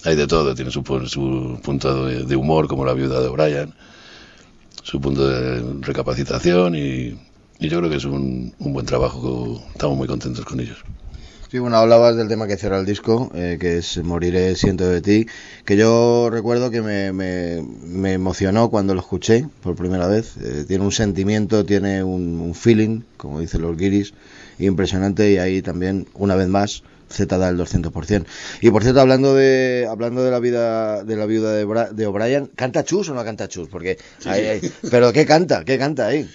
[0.05, 3.73] Hay de todo, tiene su, su punto de, de humor como la viuda de O'Brien
[4.83, 7.19] su punto de recapacitación y,
[7.61, 10.79] yo creo que es un, un, buen trabajo, estamos muy contentos con ellos.
[11.49, 15.03] Sí, bueno, hablabas del tema que cierra el disco, eh, que es Moriré, siento de
[15.03, 15.27] ti,
[15.65, 20.39] que yo recuerdo que me, me, emocionó cuando lo escuché por primera vez.
[20.39, 24.15] Eh, tiene un sentimiento, tiene un, un, feeling, como dicen los guiris,
[24.59, 28.27] impresionante y ahí también, una vez más, Z da el 200%.
[28.61, 32.51] Y por cierto, hablando de hablando de la vida de la viuda de, de O'Brien,
[32.57, 33.69] ¿canta Chus o no canta Chus?
[33.69, 33.99] Porque
[34.91, 35.65] pero ¿qué canta?
[35.65, 36.29] ¿Qué canta ahí?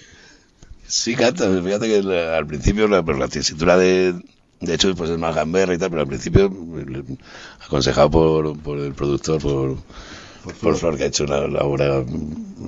[0.86, 4.14] Sí canta, fíjate que al principio la, pues, la tesitura de
[4.60, 6.52] de hecho pues es más gamberra y tal, pero al principio
[7.64, 9.76] aconsejado por, por el productor por
[10.60, 12.04] por, Flor, que ha hecho la, la obra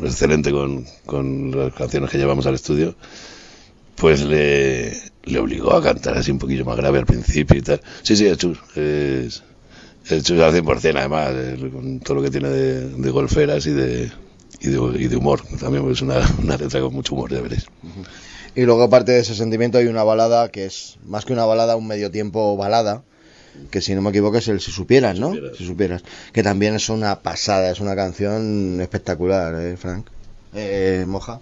[0.02, 2.94] excelente con, con las canciones que llevamos al estudio,
[4.00, 4.92] pues le,
[5.24, 7.80] le obligó a cantar así un poquillo más grave al principio y tal.
[8.02, 8.58] Sí, sí, el Chus.
[8.74, 9.42] Es,
[10.08, 14.10] el Chus al 100% además, con todo lo que tiene de, golferas y de,
[14.60, 15.42] y de, humor.
[15.60, 17.66] También es una, una, letra con mucho humor, ya veréis.
[18.54, 21.76] Y luego aparte de ese sentimiento hay una balada que es más que una balada,
[21.76, 23.02] un medio tiempo balada,
[23.70, 25.34] que si no me equivoco es el Si Supieras, ¿no?
[25.56, 26.02] Si Supieras.
[26.32, 30.06] Que también es una pasada, es una canción espectacular, ¿eh, Frank?
[30.54, 31.40] Eh, ¿Moja?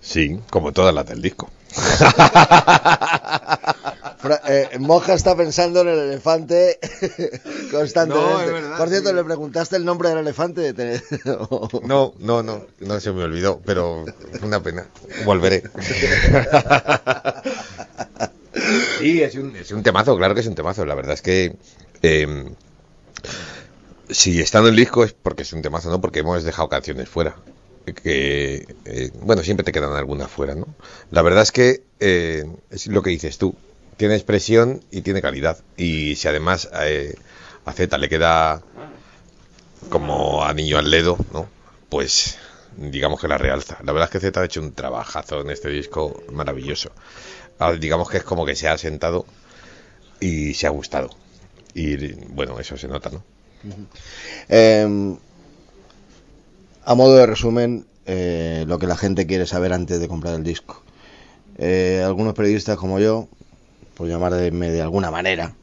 [0.00, 1.50] Sí, como todas las del disco.
[4.48, 6.78] eh, Moja está pensando en el elefante
[7.70, 8.76] constantemente.
[8.76, 10.74] Por cierto, ¿le preguntaste el nombre del elefante?
[11.84, 14.04] no, no, no, no se me olvidó, pero
[14.42, 14.86] una pena.
[15.24, 15.62] Volveré.
[18.98, 20.84] sí, es un, es un, temazo, claro que es un temazo.
[20.84, 21.56] La verdad es que
[22.02, 22.54] eh,
[24.10, 27.08] si está en el disco es porque es un temazo, no porque hemos dejado canciones
[27.08, 27.36] fuera
[27.84, 30.66] que, eh, bueno, siempre te quedan algunas fuera, ¿no?
[31.10, 33.54] La verdad es que eh, es lo que dices tú,
[33.96, 35.58] tiene expresión y tiene calidad.
[35.76, 37.14] Y si además eh,
[37.64, 38.62] a Z le queda
[39.88, 41.48] como a Niño al Ledo, ¿no?
[41.88, 42.38] Pues
[42.76, 43.78] digamos que la realza.
[43.82, 46.90] La verdad es que Z ha hecho un trabajazo en este disco maravilloso.
[47.58, 49.26] Ah, digamos que es como que se ha sentado
[50.20, 51.10] y se ha gustado.
[51.74, 53.22] Y bueno, eso se nota, ¿no?
[54.48, 55.16] Eh,
[56.84, 60.42] a modo de resumen, eh, lo que la gente quiere saber antes de comprar el
[60.42, 60.82] disco.
[61.58, 63.28] Eh, algunos periodistas como yo,
[63.94, 65.54] por llamarme de alguna manera,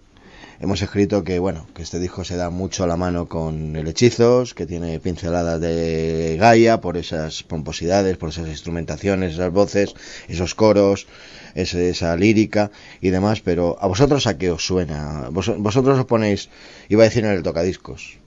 [0.61, 3.87] hemos escrito que bueno que este disco se da mucho a la mano con el
[3.87, 9.95] hechizos que tiene pinceladas de Gaia por esas pomposidades por esas instrumentaciones esas voces
[10.27, 11.07] esos coros
[11.55, 16.49] esa lírica y demás pero a vosotros a qué os suena vosotros os ponéis
[16.89, 18.19] iba a decir en el tocadiscos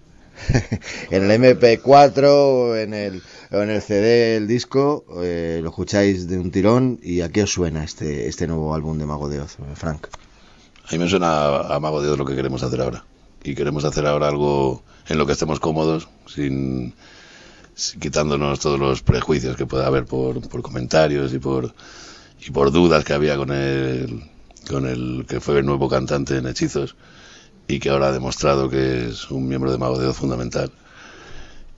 [1.11, 6.38] en el MP4 o en el, en el CD el disco eh, lo escucháis de
[6.38, 9.57] un tirón y a qué os suena este, este nuevo álbum de Mago de Oz,
[9.74, 10.09] Frank
[10.88, 13.05] a mí me suena a Mago de Dios lo que queremos hacer ahora.
[13.43, 16.95] Y queremos hacer ahora algo en lo que estemos cómodos, sin,
[18.01, 21.74] quitándonos todos los prejuicios que pueda haber por, por comentarios y por,
[22.47, 24.22] y por dudas que había con el,
[24.68, 26.95] con el que fue el nuevo cantante en Hechizos
[27.69, 30.71] y que ahora ha demostrado que es un miembro de Mago de Dios fundamental.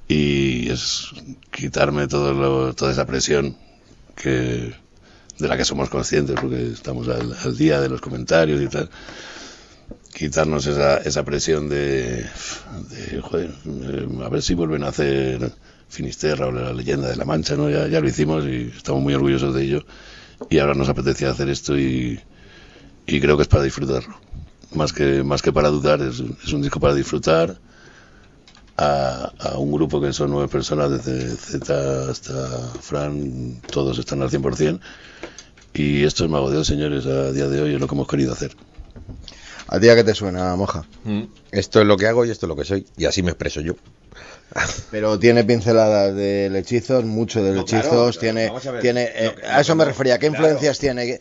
[0.09, 1.11] Y es
[1.51, 3.57] quitarme todo toda esa presión
[4.15, 4.75] que,
[5.39, 8.91] de la que somos conscientes porque estamos al, día de los comentarios y tal
[10.15, 12.25] quitarnos esa, esa presión de,
[13.21, 15.53] joder, eh, a ver si vuelven a hacer
[15.89, 17.69] Finisterra o la leyenda de la Mancha, ¿no?
[17.69, 19.85] Ya, ya lo hicimos y estamos muy orgullosos de ello
[20.51, 22.21] y ahora nos apetecía hacer esto y,
[23.07, 24.24] y creo que es para disfrutarlo.
[24.75, 27.59] Más que, más que para dudar, es, es un disco para disfrutar
[28.77, 34.31] a, a, un grupo que son nueve personas, desde Z hasta Fran, todos están al
[34.31, 34.81] 100%.
[35.75, 38.09] Y esto es Mago de Dios, señores, a día de hoy es lo que hemos
[38.09, 38.55] querido hacer.
[39.67, 40.85] ¿A día que te suena, moja?
[41.05, 41.23] Mm.
[41.51, 42.87] Esto es lo que hago y esto es lo que soy.
[42.97, 43.75] Y así me expreso yo.
[44.91, 50.19] Pero tiene pinceladas de hechizos, mucho de hechizos, tiene, tiene eh, a eso me refería,
[50.19, 51.19] ¿qué influencias tiene?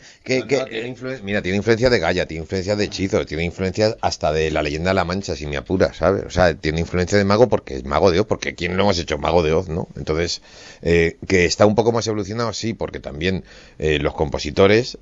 [1.22, 4.90] mira, tiene influencia de Gaia, tiene influencia de hechizos, tiene influencia hasta de la leyenda
[4.90, 6.24] de la Mancha, si me apura, ¿sabes?
[6.26, 8.98] O sea, tiene influencia de mago porque es mago de Oz, porque ¿quién no hemos
[8.98, 9.88] hecho mago de Oz, no?
[9.96, 10.40] Entonces,
[10.82, 13.44] eh, que está un poco más evolucionado, sí, porque también
[13.78, 14.98] eh, los compositores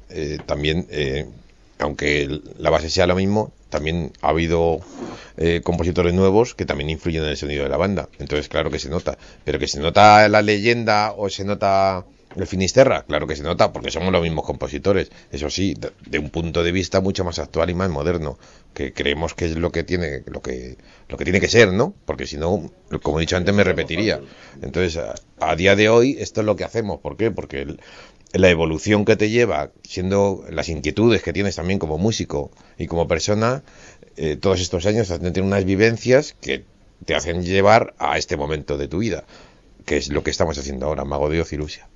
[0.46, 0.86] también
[1.78, 4.80] aunque la base sea lo mismo, también ha habido
[5.38, 8.08] eh, compositores nuevos que también influyen en el sonido de la banda.
[8.18, 9.16] Entonces, claro que se nota.
[9.44, 12.04] Pero que se nota la leyenda o se nota
[12.36, 15.10] el Finisterra, claro que se nota porque somos los mismos compositores.
[15.30, 15.74] Eso sí,
[16.06, 18.38] de, un punto de vista mucho más actual y más moderno,
[18.74, 20.76] que creemos que es lo que tiene, lo que,
[21.08, 21.94] lo que tiene que ser, ¿no?
[22.04, 22.70] Porque si no,
[23.02, 24.20] como he dicho antes, me repetiría.
[24.62, 27.00] Entonces, a, a, día de hoy, esto es lo que hacemos.
[27.00, 27.30] ¿Por qué?
[27.30, 27.80] Porque el,
[28.32, 33.06] la evolución que te lleva, siendo las inquietudes que tienes también como músico y como
[33.06, 33.62] persona,
[34.16, 36.64] eh, todos estos años te hacen tener unas vivencias que
[37.04, 39.24] te hacen llevar a este momento de tu vida,
[39.84, 41.88] que es lo que estamos haciendo ahora, Mago de Oz y Lucia.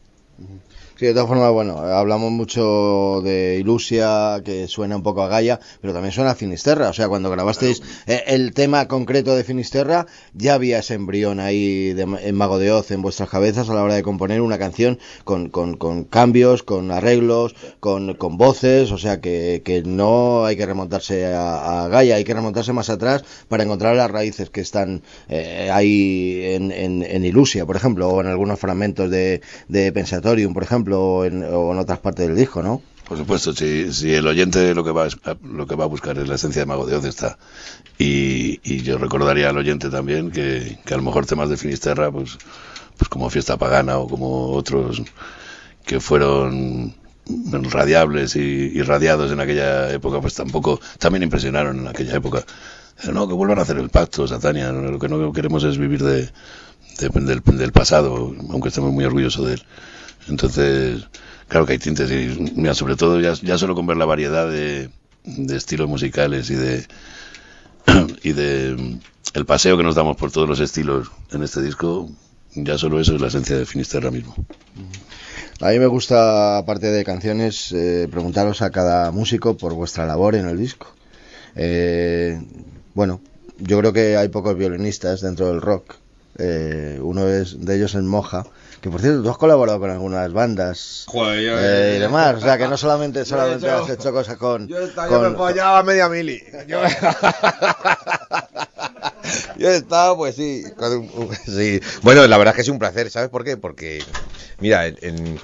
[0.98, 5.60] Sí, de todas formas, bueno, hablamos mucho de Ilusia, que suena un poco a Gaia,
[5.82, 6.88] pero también suena a Finisterra.
[6.88, 11.94] O sea, cuando grabasteis eh, el tema concreto de Finisterra, ya había ese embrión ahí
[11.98, 15.50] en Mago de Oz en vuestras cabezas a la hora de componer una canción con,
[15.50, 18.90] con, con cambios, con arreglos, con, con, voces.
[18.90, 23.22] O sea, que, que no hay que remontarse a, Gaia, hay que remontarse más atrás
[23.48, 28.22] para encontrar las raíces que están eh, ahí en, en, en, Ilusia, por ejemplo, o
[28.22, 32.82] en algunos fragmentos de, de Pensatorium, por ejemplo o en, otras partes del disco, ¿no?
[33.08, 36.28] Por supuesto, si, el oyente lo que va a, lo que va a buscar es
[36.28, 37.38] la esencia de Mago de Oz está.
[37.98, 42.10] Y, y yo recordaría al oyente también que, que, a lo mejor temas de Finisterra,
[42.10, 42.36] pues,
[42.96, 45.02] pues como Fiesta Pagana o como otros
[45.84, 46.94] que fueron
[47.70, 52.44] radiables y, y radiados en aquella época, pues tampoco, también impresionaron en aquella época.
[53.12, 54.72] No, que vuelvan a hacer el pacto, Satania.
[54.72, 56.30] Lo que no queremos es vivir de,
[56.98, 59.62] de del, del pasado, aunque estemos muy orgullosos de él.
[60.28, 61.06] Entonces,
[61.48, 64.90] claro que hay tintes y, mira, sobre todo ya, solo con ver la variedad de,
[65.24, 66.86] de estilos musicales y de
[68.22, 68.98] y de
[69.34, 72.08] el paseo que nos damos por todos los estilos en este disco,
[72.54, 74.34] ya solo eso es la esencia de Finisterra mismo.
[75.60, 80.34] A mí me gusta, aparte de canciones, eh, preguntaros a cada músico por vuestra labor
[80.34, 80.88] en el disco.
[81.54, 82.40] Eh,
[82.94, 83.20] bueno,
[83.58, 85.96] yo creo que hay pocos violinistas dentro del rock.
[86.38, 88.46] Eh, uno es, de ellos es Moja,
[88.80, 92.36] que por cierto, tú has colaborado con algunas bandas eh, y demás.
[92.36, 94.68] O sea, que no solamente, solamente has hecho cosas con.
[94.68, 94.78] Yo,
[95.20, 96.42] me follaba media mili.
[99.58, 100.64] Yo, he estado, pues sí,
[101.46, 101.80] sí.
[102.02, 103.56] Bueno, la verdad es que es un placer, ¿sabes por qué?
[103.56, 104.04] Porque,
[104.60, 105.40] mira, en,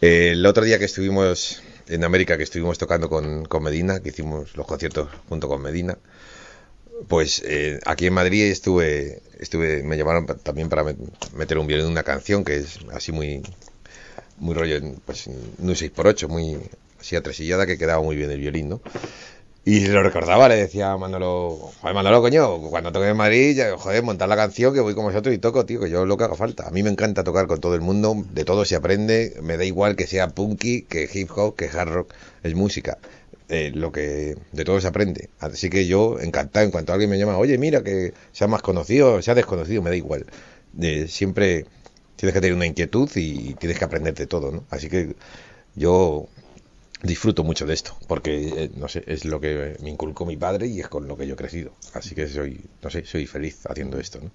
[0.00, 4.56] el otro día que estuvimos en América, que estuvimos tocando con, con Medina, que hicimos
[4.56, 5.98] los conciertos junto con Medina
[7.08, 10.84] Pues eh, aquí en Madrid estuve, estuve, me llamaron también para
[11.34, 13.42] meter un violín en una canción que es así muy,
[14.38, 15.28] muy rollo, pues
[15.58, 16.58] no 6x8, muy
[17.00, 18.80] así atresillada que quedaba muy bien el violín, ¿no?
[19.66, 23.78] Y lo recordaba, le decía a Manolo, joder, Manolo, coño, cuando toque en Madrid, ya,
[23.78, 26.24] joder, montar la canción que voy con vosotros y toco, tío, que yo lo que
[26.24, 26.68] haga falta.
[26.68, 29.64] A mí me encanta tocar con todo el mundo, de todo se aprende, me da
[29.64, 32.98] igual que sea punky, que hip hop, que hard rock, es música.
[33.48, 35.28] Eh, lo que de todo se aprende.
[35.38, 39.20] Así que yo encantado en cuanto alguien me llama, oye, mira que sea más conocido,
[39.20, 40.26] sea desconocido, me da igual.
[40.80, 41.66] Eh, siempre
[42.16, 44.64] tienes que tener una inquietud y tienes que aprender de todo, ¿no?
[44.70, 45.14] Así que
[45.74, 46.26] yo
[47.02, 50.66] disfruto mucho de esto, porque, eh, no sé, es lo que me inculcó mi padre
[50.68, 51.72] y es con lo que yo he crecido.
[51.92, 54.30] Así que soy, no sé, soy feliz haciendo esto, ¿no?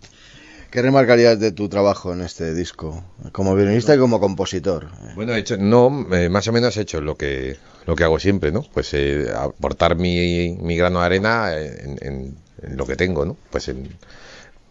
[0.71, 4.87] ¿Qué remarcarías de tu trabajo en este disco, como violinista y como compositor?
[5.15, 7.57] Bueno, he hecho, no, eh, más o menos he hecho lo que,
[7.87, 8.61] lo que hago siempre, ¿no?
[8.61, 13.35] Pues eh, aportar mi, mi, grano de arena en, en, lo que tengo, ¿no?
[13.49, 13.97] Pues en,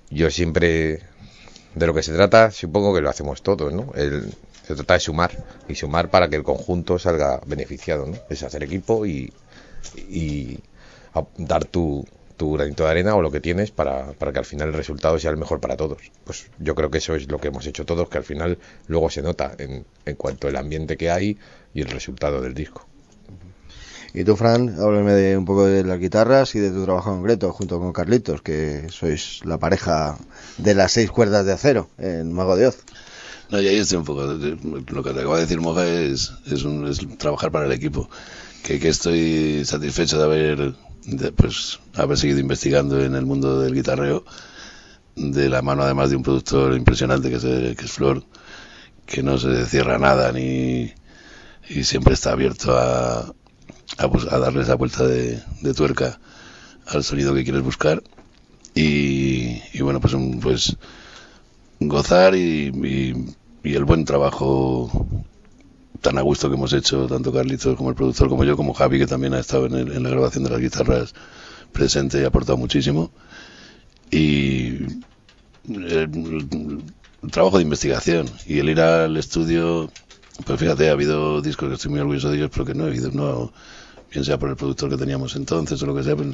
[0.08, 1.02] yo siempre,
[1.74, 3.92] de lo que se trata, supongo que lo hacemos todos, ¿no?
[3.96, 4.32] El,
[4.68, 8.18] se trata de sumar y sumar para que el conjunto salga beneficiado, ¿no?
[8.30, 9.32] Es hacer equipo y,
[10.08, 10.60] y
[11.38, 12.06] dar tu,
[12.38, 15.18] tu granito de arena o lo que tienes para, para, que al final el resultado
[15.18, 15.98] sea el mejor para todos.
[16.24, 19.10] Pues yo creo que eso es lo que hemos hecho todos, que al final luego
[19.10, 21.36] se nota en, en cuanto al ambiente que hay
[21.74, 22.86] y el resultado del disco.
[24.14, 27.52] Y tú, Fran, háblame de un poco de las guitarras y de tu trabajo concreto
[27.52, 30.16] junto con Carlitos, que sois la pareja
[30.56, 32.78] de las seis cuerdas de acero en Mago de Oz.
[33.50, 34.24] No, y ahí estoy un poco.
[34.24, 38.08] Lo que te acaba de decir Moja es, es, un, es trabajar para el equipo.
[38.62, 40.74] Que, que estoy satisfecho de haber,
[41.08, 44.24] de, pues, haber seguido investigando en el mundo del guitarreo,
[45.16, 48.24] de la mano además de un productor impresionante que es, que es Flor,
[49.06, 50.92] que no se cierra nada ni
[51.68, 53.20] y siempre está abierto a,
[53.98, 55.42] a, a darle esa vuelta de,
[55.74, 56.18] tuerca
[56.86, 58.02] al sonido que quieres buscar.
[58.74, 60.76] Y, y bueno, pues, pues
[61.80, 62.72] gozar y,
[63.64, 64.90] y, el buen trabajo
[66.00, 68.98] tan a gusto que hemos hecho, tanto Carlitos como el productor, como yo, como Javi,
[68.98, 71.14] que también ha estado en, el, en la grabación de las guitarras
[71.72, 73.10] presente y ha aportado muchísimo.
[74.10, 74.78] Y
[75.68, 76.82] el,
[77.22, 79.90] el, trabajo de investigación y el ir al estudio,
[80.46, 82.90] pues fíjate, ha habido discos que estoy muy orgulloso de ellos, pero que no he
[82.90, 83.52] habido, no,
[84.10, 86.28] bien sea por el productor que teníamos entonces o lo que sea, pues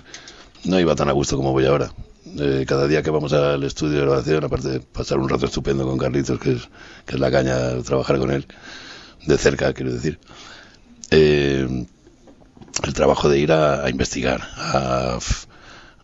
[0.65, 1.93] no iba tan a gusto como voy ahora.
[2.39, 5.87] Eh, cada día que vamos al estudio de grabación, aparte de pasar un rato estupendo
[5.87, 6.69] con Carlitos, que es,
[7.07, 8.47] que es la caña trabajar con él,
[9.27, 10.19] de cerca, quiero decir,
[11.11, 11.87] eh,
[12.83, 15.19] el trabajo de ir a, investigar, a,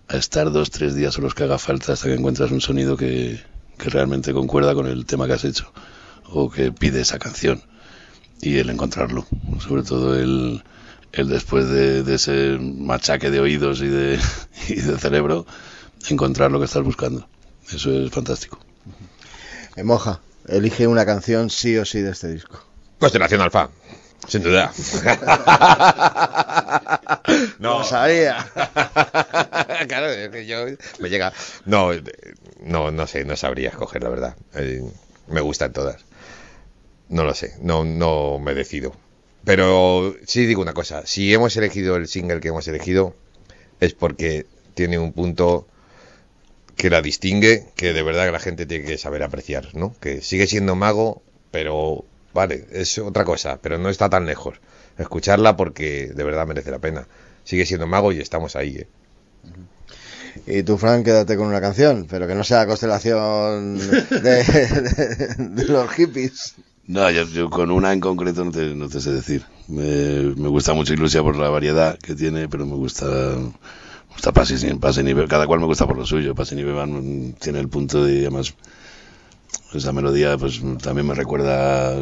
[0.09, 2.97] a, estar dos, tres días o los que haga falta hasta que encuentras un sonido
[2.97, 3.41] que,
[3.79, 5.73] que realmente concuerda con el tema que has hecho
[6.33, 7.63] o que pide esa canción
[8.41, 9.27] y el encontrarlo,
[9.59, 10.63] sobre todo el,
[11.13, 14.19] el después de, de, ese machaque de oídos y de,
[14.69, 15.47] y de cerebro,
[16.09, 17.29] encontrar lo que estás buscando.
[17.71, 18.59] Eso es fantástico.
[19.77, 22.70] Eh, Moja, elige una canción sí o sí de este disco.
[23.01, 23.71] Constelación Alfa,
[24.29, 24.71] sin duda.
[27.59, 28.37] no lo sabía.
[29.89, 30.67] claro, es que yo
[30.99, 31.33] me llega.
[31.65, 31.93] No,
[32.61, 34.37] no, no sé, no sabría escoger la verdad.
[34.55, 34.83] Eh,
[35.29, 36.05] me gustan todas.
[37.09, 38.95] No lo sé, no, no me decido.
[39.45, 43.17] Pero sí digo una cosa, si hemos elegido el single que hemos elegido
[43.81, 44.45] es porque
[44.75, 45.67] tiene un punto
[46.77, 49.95] que la distingue, que de verdad que la gente tiene que saber apreciar, ¿no?
[50.01, 54.61] Que sigue siendo mago, pero vale, es otra cosa, pero no está tan lejos.
[54.99, 57.07] Escucharla porque de verdad merece la pena.
[57.45, 58.89] Sigue siendo mago y estamos ahí, ¿eh?
[60.47, 65.65] Y tú, Frank, quédate con una canción, pero que no sea constelación de, de, de
[65.65, 66.55] los hippies.
[66.87, 69.45] No, yo, yo, con una en concreto no te, no te sé decir.
[69.69, 74.33] Me, me, gusta mucho Ilusia por la variedad que tiene, pero me gusta, me gusta
[74.33, 76.35] Pase, Pase Nivel, cada cual me gusta por lo suyo.
[76.35, 78.55] Pase Nivel tiene el punto de, además,
[79.75, 82.01] esa melodía pues también me recuerda,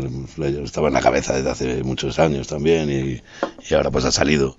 [0.65, 3.23] estaba en la cabeza desde hace muchos años también y,
[3.69, 4.57] y ahora pues ha salido.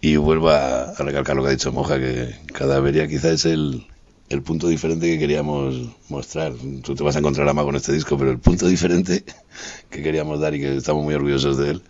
[0.00, 3.86] Y vuelvo a, recalcar lo que ha dicho Moja, que Cadaveria quizá es el,
[4.28, 6.52] el punto diferente que queríamos mostrar.
[6.84, 9.24] Tú te vas a encontrar a Mago en este disco, pero el punto diferente
[9.90, 11.82] que queríamos dar y que estamos muy orgullosos de él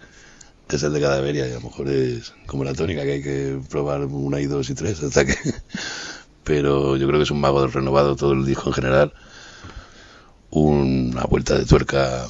[0.76, 3.58] es el de Cadaveria y a lo mejor es como la tónica que hay que
[3.70, 5.34] probar una y dos y tres hasta que...
[6.44, 9.12] pero yo creo que es un mago renovado todo el disco en general.
[10.50, 12.26] Una vuelta de tuerca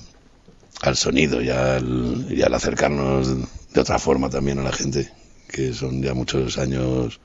[0.83, 3.29] al sonido y al, acercarnos
[3.73, 5.11] de otra forma también a la gente,
[5.49, 7.21] que son ya muchos años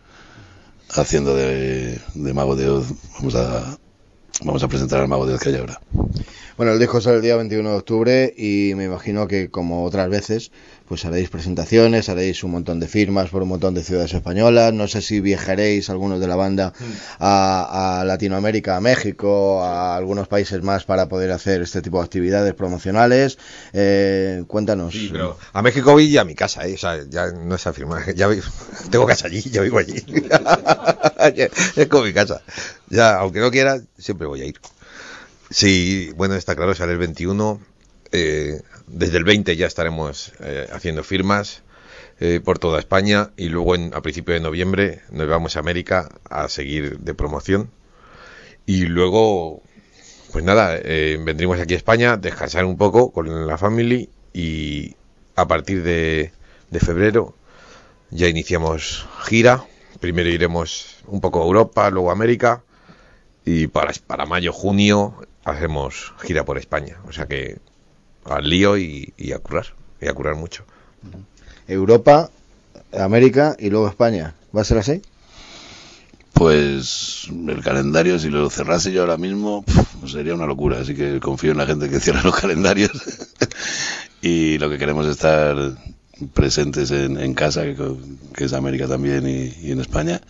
[0.96, 2.88] haciendo de, de, Mago de Oz,
[3.18, 3.78] vamos a,
[4.44, 5.82] vamos a presentar al Mago de Oz que hay ahora.
[6.58, 10.08] Bueno, el disco sale el día 21 de octubre y me imagino que como otras
[10.10, 10.52] veces,
[10.88, 14.74] pues haréis presentaciones, haréis un montón de firmas por un montón de ciudades españolas.
[14.74, 16.74] No sé si viajaréis algunos de la banda
[17.20, 22.04] a, a Latinoamérica, a México, a algunos países más para poder hacer este tipo de
[22.06, 23.38] actividades promocionales.
[23.72, 24.94] Eh, cuéntanos.
[24.94, 26.74] Sí, pero a México voy ya a mi casa, ¿eh?
[26.76, 28.42] o sea, ya no es afirmar, ya vi-
[28.92, 29.96] tengo casa allí, yo vivo allí.
[31.76, 32.42] es como mi casa.
[32.90, 34.60] Ya, aunque no quiera, siempre voy a ir.
[35.50, 37.60] Sí, bueno, está claro, sale el 21.
[38.14, 41.64] Eh, desde el 20 ya estaremos eh, haciendo firmas
[42.20, 46.10] eh, por toda España y luego en, a principios de noviembre nos vamos a América
[46.30, 47.72] a seguir de promoción.
[48.66, 49.62] Y luego,
[50.32, 54.96] pues nada, vendremos aquí a España, descansar un poco con la family y
[55.36, 56.32] a partir de,
[56.70, 57.36] de febrero
[58.10, 59.66] ya iniciamos gira.
[60.00, 62.64] Primero iremos un poco a Europa, luego a América
[63.44, 67.00] y para, para mayo, junio hacemos gira por España.
[67.08, 67.58] O sea que
[68.26, 69.68] al lío y, y a currar,
[70.02, 70.66] y a currar mucho.
[71.68, 72.30] Europa,
[72.94, 74.36] América y luego España.
[74.56, 75.02] ¿Va a ser así?
[76.34, 79.64] Pues el calendario, si lo cerrase yo ahora mismo,
[80.00, 80.80] pues sería una locura.
[80.80, 82.92] Así que confío en la gente que cierra los calendarios.
[84.22, 85.56] y lo que queremos es estar
[86.34, 90.22] presentes en, en casa, que, es América también y, y en España.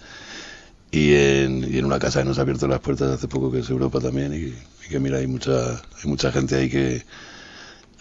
[0.91, 3.60] Y en, y en una casa que nos ha abierto las puertas hace poco, que
[3.60, 4.34] es Europa también.
[4.34, 4.54] Y,
[4.86, 7.04] y que mira, hay mucha, hay mucha gente ahí que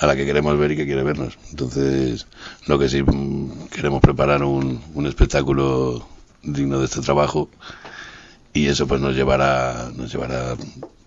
[0.02, 1.38] a la que queremos ver y que quiere vernos.
[1.50, 2.26] Entonces,
[2.66, 6.06] lo que sí mm, queremos preparar un, un espectáculo
[6.42, 7.50] digno de este trabajo
[8.52, 10.56] y eso pues nos llevará nos llevará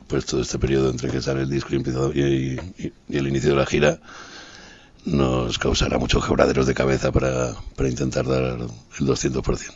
[0.07, 3.27] pues todo este periodo entre que sale el disco y, empieza- y- y- y el
[3.27, 3.99] inicio de la gira
[5.05, 8.43] nos causará muchos quebraderos de cabeza para, para intentar dar
[8.99, 9.75] el 200%.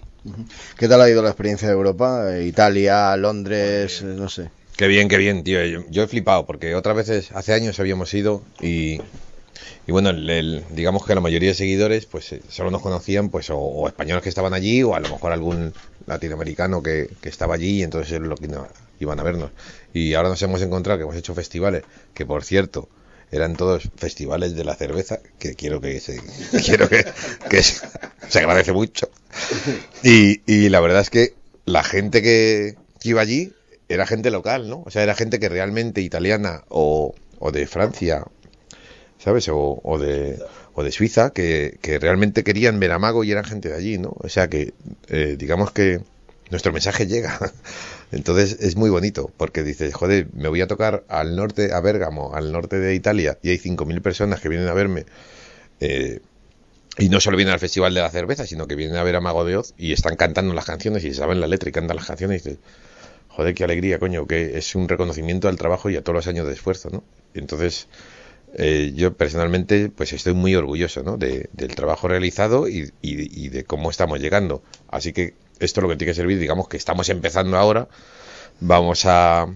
[0.78, 2.36] ¿Qué tal ha ido la experiencia de Europa?
[2.36, 4.50] Eh, Italia, Londres, eh, no sé.
[4.80, 5.60] Qué bien, qué bien, tío.
[5.90, 9.02] Yo, he flipado porque otras veces, hace años habíamos ido y,
[9.90, 10.14] bueno,
[10.70, 14.24] digamos que la mayoría de seguidores pues eh, solo nos conocían pues o, o españoles
[14.24, 15.74] que estaban allí o a lo mejor algún
[16.06, 18.48] latinoamericano que, estaba allí y entonces es lo que
[19.02, 19.52] iban a vernos.
[19.94, 22.88] Y ahora nos hemos encontrado que hemos hecho festivales, que por cierto,
[23.34, 26.22] eran todos festivales de la cerveza, que quiero que se,
[26.66, 27.04] quiero que,
[27.62, 29.10] se, agradece mucho.
[30.04, 31.34] Y, la verdad es que
[31.66, 33.52] la gente que iba allí
[33.90, 34.84] era gente local, ¿no?
[34.86, 38.26] O sea, era gente que realmente italiana o, o de Francia,
[39.18, 39.48] ¿sabes?
[39.50, 40.40] O, o de,
[40.74, 43.98] o de Suiza, que, que realmente querían ver a Mago y eran gente de allí,
[43.98, 44.14] ¿no?
[44.20, 44.74] O sea que,
[45.10, 46.02] eh, digamos que
[46.52, 47.40] nuestro mensaje llega.
[48.12, 52.34] Entonces es muy bonito, porque dices, joder, me voy a tocar al norte, a Bérgamo,
[52.36, 55.06] al norte de Italia, y hay 5.000 personas que vienen a verme.
[55.80, 56.22] eh,
[56.98, 59.22] y no solo vienen al Festival de la Cerveza, sino que vienen a ver a
[59.22, 62.06] Mago de Oz y están cantando las canciones y saben la letra y cantan las
[62.06, 62.64] canciones y dices,
[63.40, 66.48] joder, qué alegría, coño, que es un reconocimiento al trabajo y a todos los años
[66.48, 67.04] de esfuerzo, ¿no?
[67.34, 67.88] Entonces,
[68.56, 71.18] eh, yo personalmente, pues estoy muy orgulloso, ¿no?
[71.18, 74.64] De, del trabajo realizado y, y- de cómo estamos llegando.
[74.90, 77.88] Así que esto es lo que tiene que servir, digamos que estamos empezando ahora,
[78.60, 79.48] vamos a,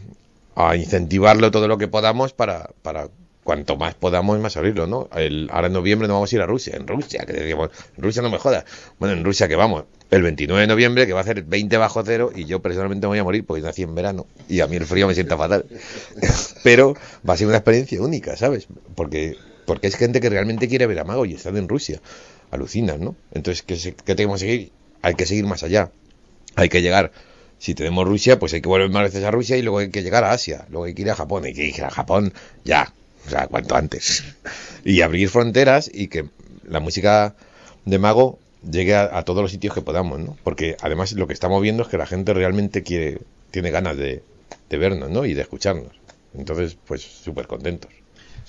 [0.56, 3.10] a incentivarlo todo lo que podamos para, para
[3.44, 5.10] cuanto más podamos, más abrirlo, ¿no?
[5.16, 8.22] El, ahora en noviembre nos vamos a ir a Rusia, en Rusia, que decíamos, Rusia
[8.22, 8.66] no me jodas.
[9.00, 12.04] Bueno, en Rusia que vamos, el 29 de noviembre, que va a hacer 20 bajo
[12.06, 14.76] cero, y yo personalmente me voy a morir porque nací en verano, y a mí
[14.76, 15.66] el frío me sienta fatal.
[16.64, 16.96] Pero
[17.28, 18.68] va a ser una experiencia única, ¿sabes?
[18.96, 22.00] Porque, porque es gente que realmente quiere ver a Mago y están en Rusia.
[22.52, 23.16] Alucinan, ¿no?
[23.34, 24.72] Entonces, ¿qué, qué tenemos que seguir?
[25.02, 25.92] Hay que seguir más allá.
[26.56, 27.12] Hay que llegar.
[27.58, 30.04] Si tenemos Rusia, pues hay que volver más veces a Rusia y luego hay que
[30.04, 30.66] llegar a Asia.
[30.70, 31.46] Luego hay que ir a Japón.
[31.46, 32.34] Hay que ir a Japón
[32.64, 32.94] ya.
[33.26, 34.24] O sea, cuanto antes.
[34.84, 36.26] Y abrir fronteras y que
[36.68, 37.36] la música
[37.86, 40.38] de Mago llegue a, todos los sitios que podamos, ¿no?
[40.44, 43.20] Porque además lo que estamos viendo es que la gente realmente quiere,
[43.52, 44.24] tiene ganas de,
[44.70, 45.26] de vernos, ¿no?
[45.26, 45.92] Y de escucharnos.
[46.34, 47.92] Entonces, pues súper contentos.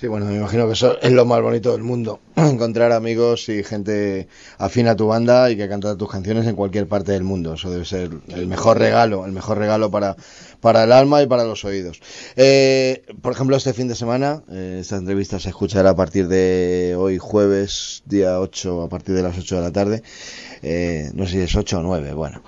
[0.07, 4.27] Bueno, me imagino que eso es lo más bonito del mundo, encontrar amigos y gente
[4.57, 7.53] afín a tu banda y que canta tus canciones en cualquier parte del mundo.
[7.53, 10.15] Eso debe ser el mejor regalo, el mejor regalo para,
[10.59, 12.01] para el alma y para los oídos.
[12.35, 16.95] Eh, por ejemplo, este fin de semana, eh, esta entrevista se escuchará a partir de
[16.97, 20.03] hoy jueves, día 8, a partir de las 8 de la tarde.
[20.67, 22.41] Eh, no sé si es 8 o 9, bueno.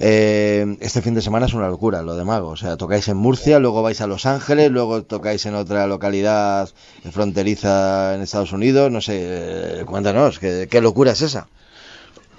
[0.00, 2.48] Eh, este fin de semana es una locura lo de Mago.
[2.48, 6.68] O sea, tocáis en Murcia, luego vais a Los Ángeles, luego tocáis en otra localidad
[7.10, 8.90] fronteriza en Estados Unidos.
[8.90, 11.48] No sé, eh, cuéntanos, ¿qué, qué locura es esa?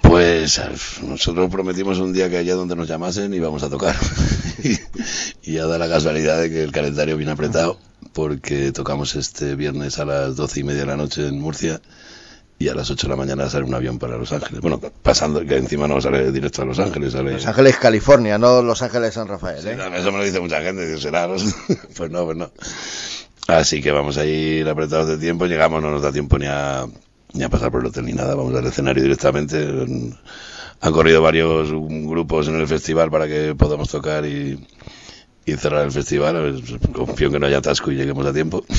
[0.02, 0.68] Pues eh,
[1.02, 3.96] nosotros prometimos un día que allá donde nos llamasen íbamos a tocar.
[5.42, 7.78] y ya da la casualidad de que el calendario viene apretado
[8.12, 11.80] porque tocamos este viernes a las doce y media de la noche en Murcia
[12.58, 14.60] y a las 8 de la mañana sale un avión para Los Ángeles.
[14.60, 17.32] Bueno, pasando, que encima no sale directo a Los Ángeles, sale...
[17.32, 19.76] Los Ángeles, California, no Los Ángeles, San Rafael, Sí, ¿eh?
[19.76, 21.26] no, eso me lo dice mucha gente, será,
[21.96, 22.50] pues no, pues no.
[23.46, 26.86] Así que vamos a ir apretados de tiempo, llegamos, no nos da tiempo ni a,
[27.34, 29.58] ni a pasar por el hotel ni nada, vamos al escenario directamente.
[30.80, 34.66] Han corrido varios grupos en el festival para que podamos tocar y,
[35.44, 36.62] y cerrar el festival.
[36.92, 38.64] Confío en que no haya atasco y lleguemos a tiempo.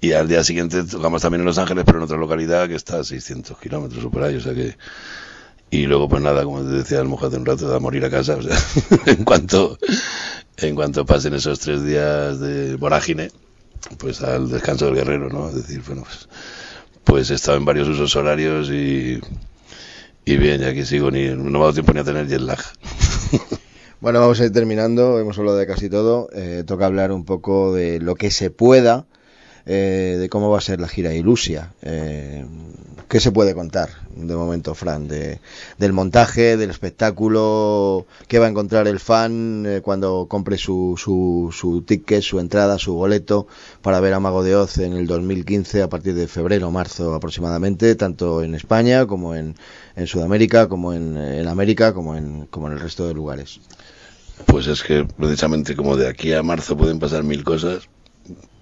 [0.00, 3.00] Y al día siguiente tocamos también en Los Ángeles, pero en otra localidad que está
[3.00, 4.76] a 600 kilómetros por ahí, o sea que...
[5.72, 8.10] Y luego, pues nada, como te decía el mujer de un rato, a morir a
[8.10, 8.36] casa.
[8.36, 8.56] O sea,
[9.06, 9.76] en cuanto
[10.56, 13.30] en cuanto pasen esos tres días de vorágine,
[13.98, 15.48] pues al descanso del guerrero, ¿no?
[15.48, 16.28] Es decir, bueno, pues,
[17.04, 19.20] pues he estado en varios usos horarios y,
[20.24, 22.40] y bien, ya que sigo, ni, no me ha dado tiempo ni a tener jet
[22.40, 22.58] lag.
[24.00, 27.74] Bueno, vamos a ir terminando, hemos hablado de casi todo, eh, toca hablar un poco
[27.74, 29.06] de lo que se pueda,
[29.70, 31.74] eh, de cómo va a ser la gira Ilusia.
[31.82, 32.42] Eh,
[33.06, 35.08] ¿Qué se puede contar de momento, Fran?
[35.08, 35.40] De,
[35.76, 41.50] del montaje, del espectáculo, qué va a encontrar el fan eh, cuando compre su, su,
[41.52, 43.46] su ticket, su entrada, su boleto
[43.82, 47.94] para ver a Mago de Oz en el 2015 a partir de febrero marzo aproximadamente,
[47.94, 49.54] tanto en España como en,
[49.96, 53.60] en Sudamérica, como en, en América, como en, como en el resto de lugares.
[54.46, 57.88] Pues es que precisamente como de aquí a marzo pueden pasar mil cosas,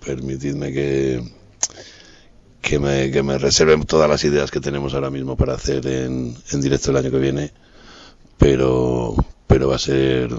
[0.06, 1.22] permitidme que,
[2.60, 6.36] que, me, que me reserven todas las ideas que tenemos ahora mismo para hacer en,
[6.52, 7.52] en directo el año que viene,
[8.38, 9.14] pero,
[9.46, 10.30] pero va a ser,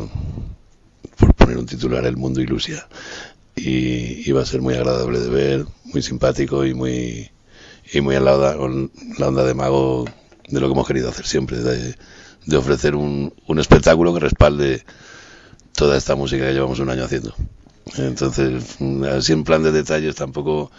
[1.18, 2.88] por poner un titular, El Mundo Ilusia.
[3.56, 7.32] Y, y va a ser muy agradable de ver, muy simpático y muy,
[7.92, 8.56] y muy en la onda,
[9.18, 10.06] la onda de mago
[10.48, 11.96] de lo que hemos querido hacer siempre, de,
[12.46, 14.86] de ofrecer un, un espectáculo que respalde
[15.76, 17.36] toda esta música que llevamos un año haciendo.
[17.98, 18.78] Entonces,
[19.12, 20.72] así en plan de detalles tampoco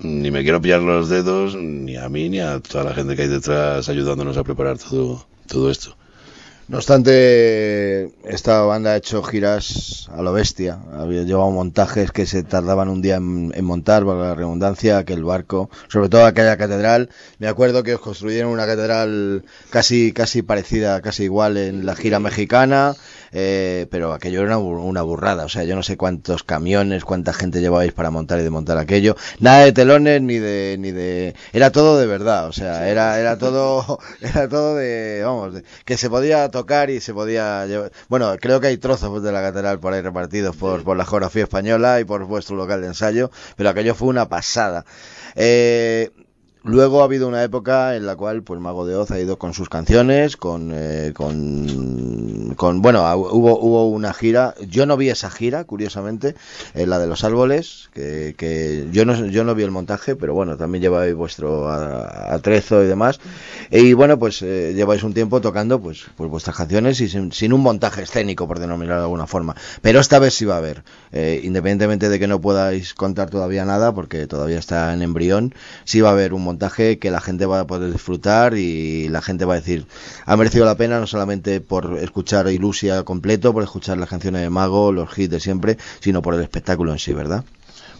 [0.00, 3.22] ni me quiero pillar los dedos, ni a mí, ni a toda la gente que
[3.22, 5.96] hay detrás ayudándonos a preparar todo, todo esto.
[6.68, 10.78] No obstante, esta banda ha hecho giras a lo bestia.
[10.92, 15.70] Había llevado montajes que se tardaban un día en, montar, por la redundancia, aquel barco,
[15.88, 17.08] sobre todo aquella catedral.
[17.38, 22.20] Me acuerdo que os construyeron una catedral casi, casi parecida, casi igual en la gira
[22.20, 22.94] mexicana.
[23.32, 27.34] Eh, pero aquello era una, una, burrada, o sea, yo no sé cuántos camiones, cuánta
[27.34, 31.70] gente llevabais para montar y desmontar aquello, nada de telones ni de, ni de, era
[31.70, 36.08] todo de verdad, o sea, era, era todo, era todo de, vamos, de, que se
[36.08, 39.92] podía tocar y se podía llevar, bueno, creo que hay trozos de la catedral por
[39.92, 43.94] ahí repartidos por, por la geografía española y por vuestro local de ensayo, pero aquello
[43.94, 44.84] fue una pasada.
[45.34, 46.10] Eh,
[46.64, 49.54] Luego ha habido una época en la cual pues Mago de Oz ha ido con
[49.54, 55.30] sus canciones, con, eh, con, con, bueno, hubo, hubo una gira, yo no vi esa
[55.30, 56.34] gira, curiosamente,
[56.74, 60.34] eh, la de los árboles, que, que yo, no, yo no vi el montaje, pero
[60.34, 63.20] bueno, también lleváis vuestro atrezo y demás,
[63.70, 67.52] y bueno, pues eh, lleváis un tiempo tocando pues, pues vuestras canciones y sin, sin,
[67.52, 70.82] un montaje escénico, por denominarlo de alguna forma, pero esta vez sí va a haber,
[71.12, 75.54] eh, independientemente de que no podáis contar todavía nada, porque todavía está en embrión,
[75.84, 79.22] sí va a haber un montaje que la gente va a poder disfrutar y la
[79.22, 79.86] gente va a decir,
[80.24, 84.50] ha merecido la pena no solamente por escuchar Ilusia completo, por escuchar las canciones de
[84.50, 87.44] Mago, los hits de siempre, sino por el espectáculo en sí, ¿verdad?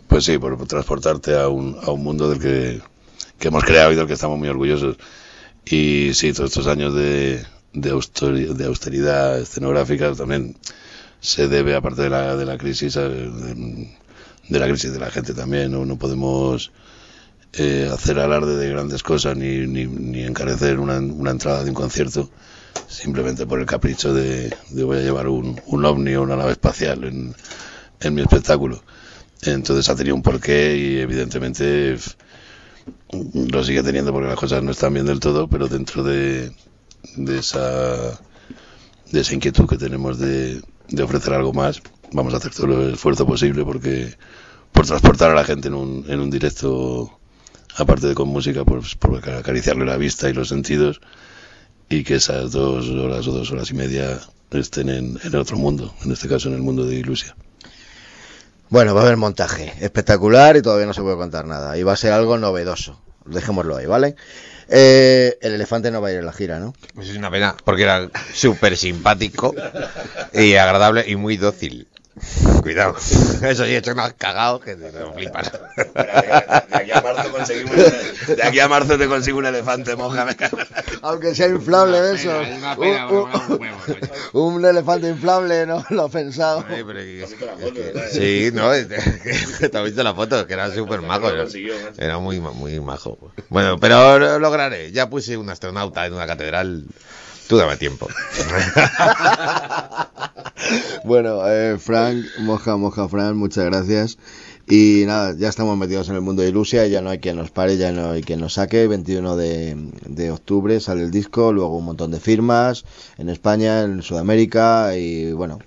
[0.09, 2.81] Pues sí, por transportarte a un, a un mundo del que,
[3.39, 4.97] que hemos creado y del que estamos muy orgullosos.
[5.65, 7.45] Y sí, todos estos años de,
[7.75, 10.57] de, austeridad, escenográfica también
[11.21, 13.89] se debe, aparte de la, de la crisis, de,
[14.49, 16.73] de la crisis de la gente también, no, no podemos
[17.55, 21.75] eh, hacer alarde de grandes cosas ni, ni, ni encarecer una, una, entrada de un
[21.75, 22.31] concierto
[22.89, 26.53] simplemente por el capricho de, de voy a llevar un, un, ovni o una nave
[26.53, 27.35] espacial en,
[28.01, 28.83] en, mi espectáculo.
[29.43, 31.97] Entonces ha tenido un porqué y evidentemente
[33.35, 36.53] lo sigue teniendo porque las cosas no están bien del todo, pero dentro de,
[37.17, 38.19] de esa
[39.11, 41.81] de esa inquietud que tenemos de, de ofrecer algo más,
[42.13, 44.15] vamos a hacer todo el esfuerzo posible porque
[44.73, 47.19] por transportar a la gente en un, en un directo
[47.79, 51.01] aparte de con música, pues por acariciarle la vista y los sentidos
[51.89, 54.21] y que esas dos horas o dos horas y media
[54.53, 57.35] estén en, en otro mundo, en este caso en el mundo de Ilusia.
[58.71, 61.79] Bueno, va a haber montaje espectacular y todavía no se puede contar nada.
[61.79, 63.01] Y va a ser algo novedoso.
[63.25, 64.15] Dejémoslo ahí, ¿vale?
[64.69, 66.75] Eh, el elefante no va a ir en la gira, ¿no?
[66.95, 69.55] Pues es una pena, porque era súper simpático
[70.35, 71.89] y agradable y muy dócil.
[72.63, 72.97] Cuidado.
[73.43, 75.51] Eso sí, he hecho unos cagados que te flipas.
[75.77, 80.27] De aquí a marzo conseguimos de aquí a marzo te consigo un elefante, moja.
[81.03, 82.31] Aunque sea inflable eso.
[84.33, 85.85] Un, un elefante inflable, ¿no?
[85.91, 86.65] Lo he pensado.
[86.69, 87.27] Ay, pero que-
[87.93, 88.71] que- sí, no,
[89.71, 91.31] te has visto la foto, que era súper majo.
[91.31, 91.47] Era,
[91.97, 93.19] era muy, muy majo.
[93.49, 94.93] Bueno, pero lo lograré.
[94.93, 96.85] Ya puse un astronauta en una catedral.
[97.49, 98.07] Tú dame tiempo.
[101.05, 104.19] Bueno, eh, Frank, moja, moja, Frank, muchas gracias.
[104.69, 107.51] Y nada, ya estamos metidos en el mundo de Ilusia, ya no hay quien nos
[107.51, 108.87] pare, ya no hay quien nos saque.
[108.87, 109.77] 21 de,
[110.07, 112.85] de octubre sale el disco, luego un montón de firmas
[113.17, 115.59] en España, en Sudamérica y bueno,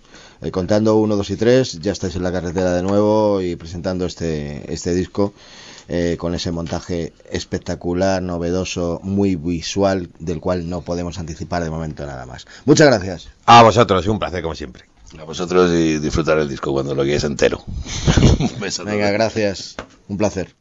[0.41, 4.05] eh, contando 1, 2 y 3, ya estáis en la carretera de nuevo y presentando
[4.05, 5.33] este, este disco.
[5.93, 12.05] Eh, con ese montaje espectacular, novedoso, muy visual, del cual no podemos anticipar de momento
[12.05, 12.45] nada más.
[12.63, 13.27] Muchas gracias.
[13.45, 14.85] A vosotros, un placer como siempre.
[15.19, 17.61] A vosotros y disfrutar el disco cuando lo guíes entero.
[18.39, 18.85] Un beso.
[18.85, 19.75] Venga, gracias.
[20.07, 20.55] Un placer.